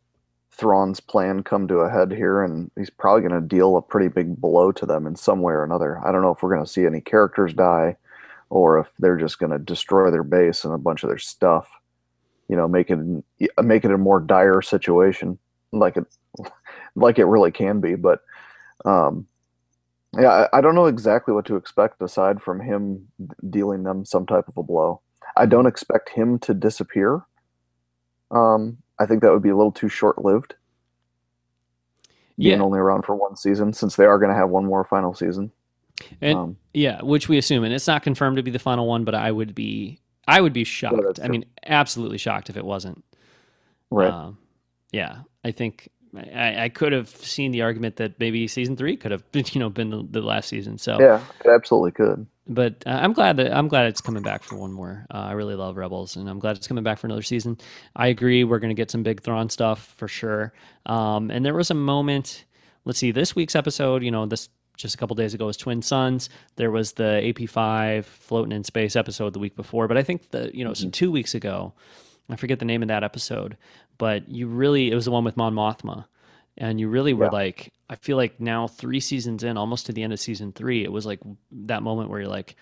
[0.50, 4.08] Thrawn's plan come to a head here, and he's probably going to deal a pretty
[4.08, 5.98] big blow to them in some way or another.
[6.06, 7.96] I don't know if we're going to see any characters die,
[8.50, 11.68] or if they're just going to destroy their base and a bunch of their stuff.
[12.48, 12.98] You know, make it
[13.62, 15.38] make it a more dire situation,
[15.72, 16.04] like it
[16.94, 17.94] like it really can be.
[17.94, 18.20] But
[18.84, 19.26] um,
[20.18, 23.08] yeah, I, I don't know exactly what to expect aside from him
[23.48, 25.00] dealing them some type of a blow.
[25.36, 27.22] I don't expect him to disappear.
[28.30, 30.54] Um, I think that would be a little too short lived.
[32.38, 32.64] Being yeah.
[32.64, 35.52] only around for one season, since they are going to have one more final season.
[36.22, 39.04] And um, yeah, which we assume, and it's not confirmed to be the final one,
[39.04, 41.18] but I would be, I would be shocked.
[41.18, 43.04] Yeah, I mean, absolutely shocked if it wasn't.
[43.90, 44.10] Right.
[44.10, 44.38] Um,
[44.90, 49.12] yeah, I think I, I, could have seen the argument that maybe season three could
[49.12, 50.78] have, you know, been the, the last season.
[50.78, 54.42] So yeah, it absolutely could but uh, I'm glad that I'm glad it's coming back
[54.42, 55.06] for one more.
[55.14, 57.56] Uh, I really love Rebels, and I'm glad it's coming back for another season.
[57.94, 58.42] I agree.
[58.42, 60.52] We're going to get some big Thrawn stuff for sure.
[60.84, 62.44] Um, and there was a moment.
[62.84, 63.12] Let's see.
[63.12, 66.28] This week's episode, you know, this just a couple days ago was Twin Suns.
[66.56, 70.50] There was the AP5 floating in space episode the week before, but I think the
[70.52, 70.82] you know mm-hmm.
[70.82, 71.72] some two weeks ago,
[72.28, 73.56] I forget the name of that episode,
[74.00, 76.06] but you really it was the one with Mon Mothma
[76.56, 77.30] and you really were yeah.
[77.30, 80.82] like i feel like now three seasons in almost to the end of season three
[80.82, 81.20] it was like
[81.50, 82.56] that moment where you're like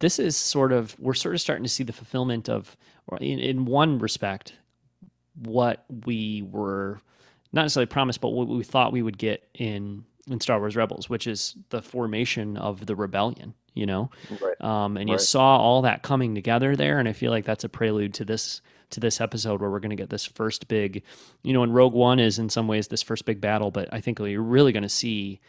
[0.00, 2.76] this is sort of we're sort of starting to see the fulfillment of
[3.20, 4.54] in, in one respect
[5.44, 7.00] what we were
[7.52, 11.08] not necessarily promised but what we thought we would get in in star wars rebels
[11.08, 14.10] which is the formation of the rebellion you know
[14.40, 14.60] right.
[14.60, 15.14] um, and right.
[15.14, 18.24] you saw all that coming together there and i feel like that's a prelude to
[18.24, 18.60] this
[18.90, 21.02] to this episode where we're going to get this first big,
[21.42, 24.00] you know, and Rogue One is in some ways this first big battle, but I
[24.00, 25.40] think you're really going to see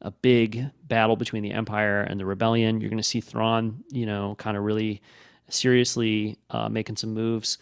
[0.00, 2.80] a big battle between the Empire and the Rebellion.
[2.80, 5.02] You're going to see Thrawn, you know, kind of really
[5.48, 7.58] seriously uh, making some moves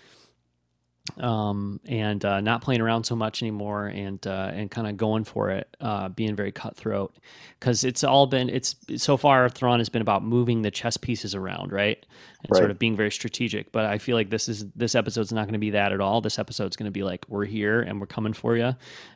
[1.18, 5.24] um, and uh, not playing around so much anymore, and uh, and kind of going
[5.24, 7.14] for it, uh, being very cutthroat,
[7.58, 11.34] because it's all been it's so far Thrawn has been about moving the chess pieces
[11.34, 12.04] around, right,
[12.42, 12.58] and right.
[12.58, 13.72] sort of being very strategic.
[13.72, 16.20] But I feel like this is this episode's not going to be that at all.
[16.20, 18.74] This episode's going to be like we're here and we're coming for you,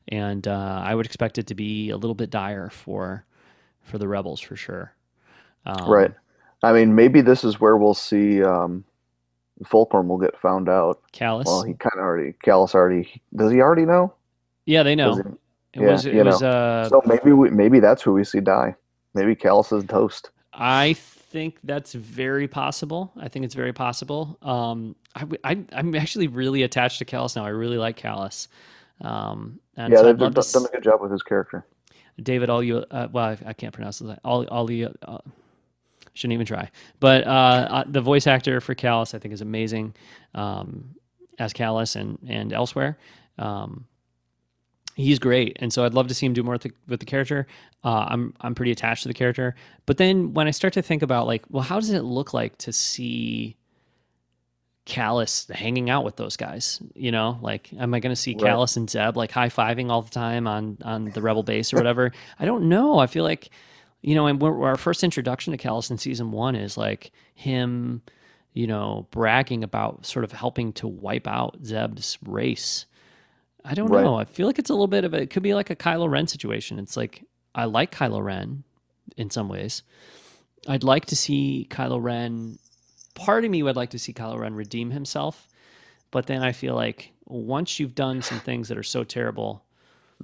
[0.08, 3.24] and uh, I would expect it to be a little bit dire for
[3.82, 4.94] for the rebels for sure.
[5.66, 6.12] Um, right.
[6.62, 8.42] I mean, maybe this is where we'll see.
[8.42, 8.84] Um
[9.64, 11.00] Fulcrum will get found out.
[11.12, 11.46] Kallus.
[11.46, 12.34] Well, he kind of already.
[12.44, 13.20] Kallus already.
[13.34, 14.12] Does he already know?
[14.66, 15.18] Yeah, they know.
[15.18, 16.06] It yeah, was.
[16.06, 16.42] It was.
[16.42, 18.74] Uh, so maybe we, maybe that's who we see die.
[19.14, 20.30] Maybe Kallus is toast.
[20.52, 23.12] I think that's very possible.
[23.18, 24.38] I think it's very possible.
[24.42, 27.44] Um, I, I, am actually really attached to Kallus now.
[27.44, 28.48] I really like Kallus.
[29.00, 31.66] Um, and yeah, so they've done, done, a good job with his character.
[32.22, 34.18] David all you uh, well, I, I, can't pronounce it.
[34.24, 35.18] All, all you, uh,
[36.14, 36.70] Shouldn't even try.
[36.98, 39.94] But uh, the voice actor for Kallus, I think, is amazing
[40.34, 40.94] um,
[41.38, 42.98] as Kallus and and elsewhere.
[43.38, 43.86] Um,
[44.96, 47.06] he's great, and so I'd love to see him do more with the, with the
[47.06, 47.46] character.
[47.84, 49.54] Uh, I'm I'm pretty attached to the character,
[49.86, 52.58] but then when I start to think about like, well, how does it look like
[52.58, 53.56] to see
[54.86, 56.82] Kallus hanging out with those guys?
[56.94, 58.52] You know, like, am I going to see right.
[58.52, 61.76] Kallus and Zeb like high fiving all the time on on the Rebel base or
[61.76, 62.12] whatever?
[62.38, 62.98] I don't know.
[62.98, 63.50] I feel like
[64.02, 68.02] you know, and our first introduction to Kallus in season one is like him,
[68.54, 72.86] you know, bragging about sort of helping to wipe out Zeb's race.
[73.64, 74.02] I don't right.
[74.02, 74.14] know.
[74.14, 76.08] I feel like it's a little bit of a, it could be like a Kylo
[76.10, 76.78] Ren situation.
[76.78, 77.24] It's like,
[77.54, 78.64] I like Kylo Ren
[79.16, 79.82] in some ways.
[80.66, 82.58] I'd like to see Kylo Ren,
[83.14, 85.46] part of me would like to see Kylo Ren redeem himself.
[86.10, 89.62] But then I feel like once you've done some things that are so terrible,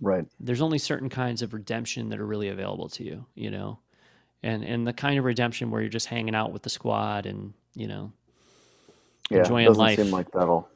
[0.01, 0.27] Right.
[0.41, 3.79] There's only certain kinds of redemption that are really available to you, you know,
[4.43, 7.55] and and the kind of redemption where you're just hanging out with the squad and
[7.75, 8.13] you know
[9.31, 9.99] yeah, enjoying doesn't life.
[9.99, 10.69] Seem like that'll.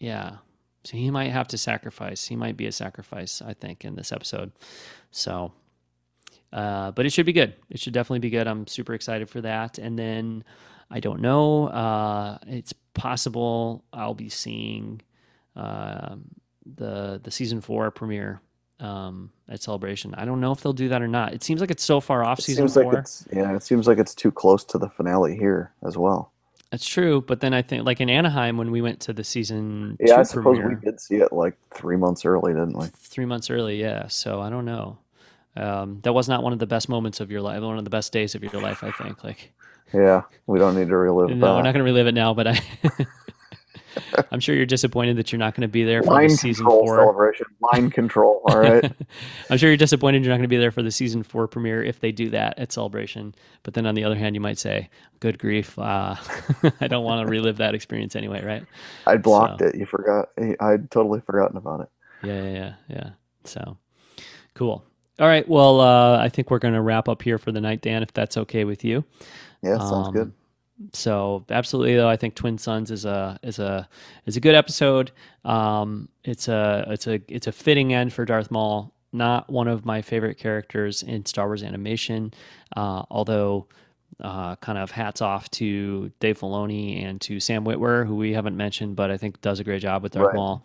[0.00, 0.36] Yeah,
[0.84, 2.26] So he might have to sacrifice.
[2.26, 4.52] He might be a sacrifice, I think, in this episode.
[5.10, 5.52] So,
[6.52, 7.54] uh, but it should be good.
[7.70, 8.46] It should definitely be good.
[8.46, 9.78] I'm super excited for that.
[9.78, 10.44] And then
[10.90, 11.68] I don't know.
[11.68, 15.00] Uh, it's possible I'll be seeing
[15.56, 16.16] uh,
[16.76, 18.40] the the season four premiere
[18.80, 20.14] um, at Celebration.
[20.14, 21.32] I don't know if they'll do that or not.
[21.32, 22.92] It seems like it's so far off It season seems four.
[22.92, 26.32] like it's yeah, it seems like it's too close to the finale here as well.
[26.70, 29.96] That's true, but then I think like in Anaheim when we went to the season
[30.00, 32.86] Yeah, two I suppose premiere, we did see it like three months early, didn't we?
[32.96, 34.08] three months early, yeah.
[34.08, 34.98] So I don't know.
[35.56, 37.90] Um, that was not one of the best moments of your life, one of the
[37.90, 38.82] best days of your life.
[38.82, 39.22] I think.
[39.22, 39.52] Like,
[39.92, 41.42] Yeah, we don't need to relive no, that.
[41.54, 42.60] we're not going to relive it now, but I,
[44.30, 46.66] I'm sure you're disappointed that you're not going to be there for Line the season
[46.66, 46.96] four.
[46.96, 47.46] celebration.
[47.72, 48.42] Line control.
[48.44, 48.92] All right.
[49.50, 51.82] I'm sure you're disappointed you're not going to be there for the season four premiere
[51.82, 53.34] if they do that at Celebration.
[53.62, 54.88] But then on the other hand, you might say,
[55.20, 56.16] "Good grief, uh,
[56.80, 58.64] I don't want to relive that experience anyway." Right?
[59.06, 59.74] I blocked it.
[59.74, 60.28] You forgot.
[60.60, 61.88] I'd totally forgotten about it.
[62.22, 63.10] Yeah, yeah, yeah, yeah.
[63.44, 63.76] So
[64.54, 64.84] cool.
[65.20, 65.48] All right.
[65.48, 68.12] Well, uh, I think we're going to wrap up here for the night, Dan, if
[68.12, 69.04] that's okay with you.
[69.62, 70.32] Yeah, sounds good.
[70.92, 73.88] So absolutely, though, I think Twin Suns is a is a
[74.26, 75.12] is a good episode.
[75.44, 78.92] Um, it's a it's a it's a fitting end for Darth Maul.
[79.12, 82.32] Not one of my favorite characters in Star Wars animation,
[82.76, 83.66] uh, although.
[84.20, 88.56] Uh, kind of hats off to Dave Filoni and to Sam Witwer, who we haven't
[88.56, 90.36] mentioned, but I think does a great job with Darth Right.
[90.36, 90.64] Maul.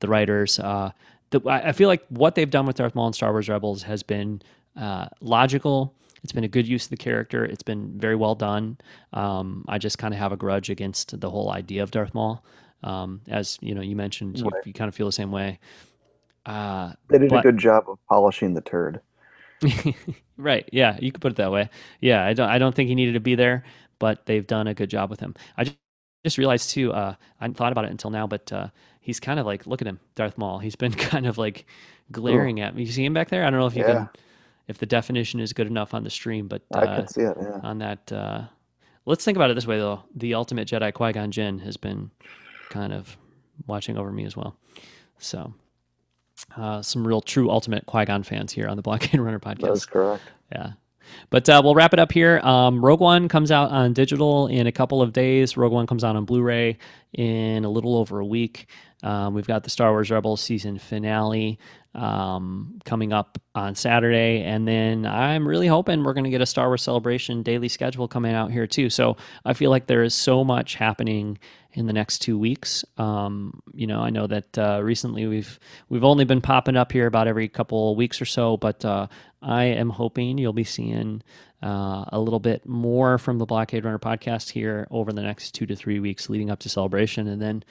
[0.00, 0.90] The writers, uh,
[1.30, 3.84] the, I I feel like what they've done with Darth Maul and Star Wars Rebels
[3.84, 4.42] has been
[4.74, 5.94] uh, logical.
[6.22, 7.44] It's been a good use of the character.
[7.44, 8.78] It's been very well done.
[9.12, 12.44] Um, I just kind of have a grudge against the whole idea of Darth Maul.
[12.82, 14.66] Um, as you know, you mentioned, you, Right.
[14.66, 15.58] you kind of feel the same way.
[16.46, 19.00] Uh, They did but- a good job of polishing the turd.
[20.36, 20.68] right.
[20.72, 21.68] Yeah, you could put it that way.
[22.00, 22.48] Yeah, I don't.
[22.48, 23.64] I don't think he needed to be there,
[23.98, 25.34] but they've done a good job with him.
[25.56, 25.76] I just,
[26.24, 26.92] just realized too.
[26.92, 28.68] Uh, I hadn't thought about it until now, but uh,
[29.00, 30.58] he's kind of like, look at him, Darth Maul.
[30.60, 31.66] He's been kind of like
[32.12, 32.84] glaring at me.
[32.84, 33.44] You see him back there?
[33.44, 33.92] I don't know if you Yeah.
[33.94, 34.10] can,
[34.68, 37.36] if the definition is good enough on the stream, but I uh, can see it.
[37.40, 37.60] Yeah.
[37.62, 38.12] on that.
[38.12, 38.42] Uh,
[39.06, 40.04] let's think about it this way, though.
[40.14, 42.10] The ultimate Jedi Qui Gon Jinn has been
[42.70, 43.16] kind of
[43.66, 44.56] watching over me as well.
[45.18, 45.54] So,
[46.56, 49.60] uh, some real true ultimate Qui Gon fans here on the Blockade Runner podcast.
[49.62, 50.22] That is correct.
[50.52, 50.72] Yeah.
[51.30, 52.38] But uh, we'll wrap it up here.
[52.40, 55.56] Um, Rogue One comes out on digital in a couple of days.
[55.56, 56.76] Rogue One comes out on Blu ray
[57.14, 58.66] in a little over a week.
[59.02, 61.58] Um, we've got the Star Wars Rebels season finale
[61.98, 64.42] um, coming up on Saturday.
[64.42, 68.06] And then I'm really hoping we're going to get a Star Wars Celebration daily schedule
[68.06, 68.88] coming out here too.
[68.88, 71.38] So I feel like there is so much happening
[71.72, 72.84] in the next two weeks.
[72.96, 77.06] Um, you know, I know that uh, recently we've we've only been popping up here
[77.06, 79.08] about every couple weeks or so, but uh,
[79.42, 81.22] I am hoping you'll be seeing
[81.62, 85.66] uh, a little bit more from the Blockade Runner podcast here over the next two
[85.66, 87.64] to three weeks leading up to celebration, and then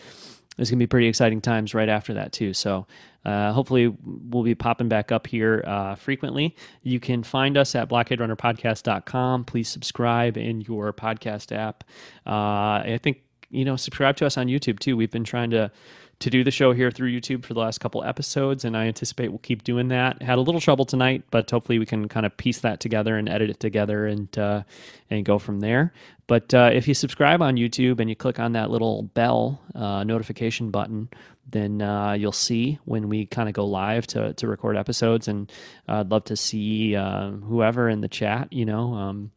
[0.58, 2.54] there's going to be pretty exciting times right after that too.
[2.54, 2.86] So
[3.26, 6.56] uh, hopefully we'll be popping back up here uh, frequently.
[6.82, 9.46] You can find us at blockaderunnerpodcast.com.
[9.46, 11.84] Please subscribe in your podcast app.
[12.26, 14.98] Uh, I think you know subscribe to us on YouTube too.
[14.98, 15.72] We've been trying to
[16.20, 19.30] to do the show here through YouTube for the last couple episodes, and I anticipate
[19.30, 20.22] we'll keep doing that.
[20.22, 23.30] Had a little trouble tonight, but hopefully we can kind of piece that together and
[23.30, 24.64] edit it together and uh,
[25.10, 25.94] and go from there.
[26.26, 30.04] But uh, if you subscribe on YouTube and you click on that little bell uh,
[30.04, 31.10] notification button,
[31.50, 35.28] then uh, you'll see when we kind of go live to, to record episodes.
[35.28, 35.50] And
[35.88, 39.32] uh, I'd love to see uh, whoever in the chat, you know, um,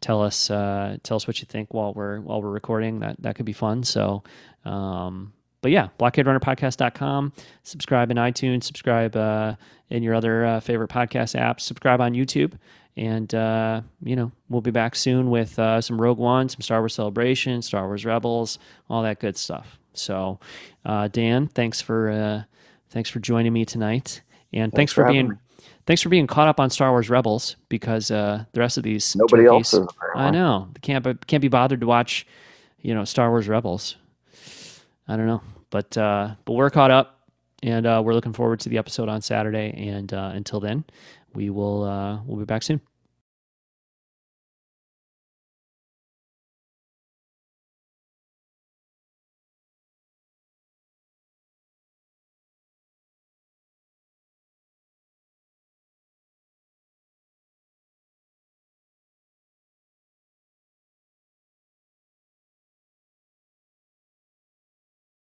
[0.00, 2.98] tell us uh, tell us what you think while we're while we're recording.
[3.00, 3.84] That that could be fun.
[3.84, 4.24] So.
[4.64, 5.32] Um,
[5.62, 7.32] but yeah, blockaderunnerpodcast.com.
[7.62, 9.54] Subscribe in iTunes, subscribe uh,
[9.90, 12.52] in your other uh, favorite podcast apps, subscribe on YouTube.
[12.98, 16.80] And, uh, you know, we'll be back soon with uh, some Rogue One, some Star
[16.80, 19.78] Wars Celebration, Star Wars Rebels, all that good stuff.
[19.92, 20.40] So,
[20.86, 22.42] uh, Dan, thanks for uh,
[22.90, 25.36] thanks for joining me tonight, and thanks, Thanks for, for being me.
[25.86, 29.14] thanks for being caught up on Star Wars Rebels because uh, the rest of these
[29.16, 30.24] Nobody turkeys- else is apparently.
[30.24, 32.26] I know can't can't be bothered to watch,
[32.80, 33.96] you know, Star Wars Rebels.
[35.08, 37.20] I don't know, but uh, but we're caught up,
[37.62, 39.72] and uh, we're looking forward to the episode on Saturday.
[39.88, 40.84] And uh, until then,
[41.34, 42.80] we will uh, we'll be back soon.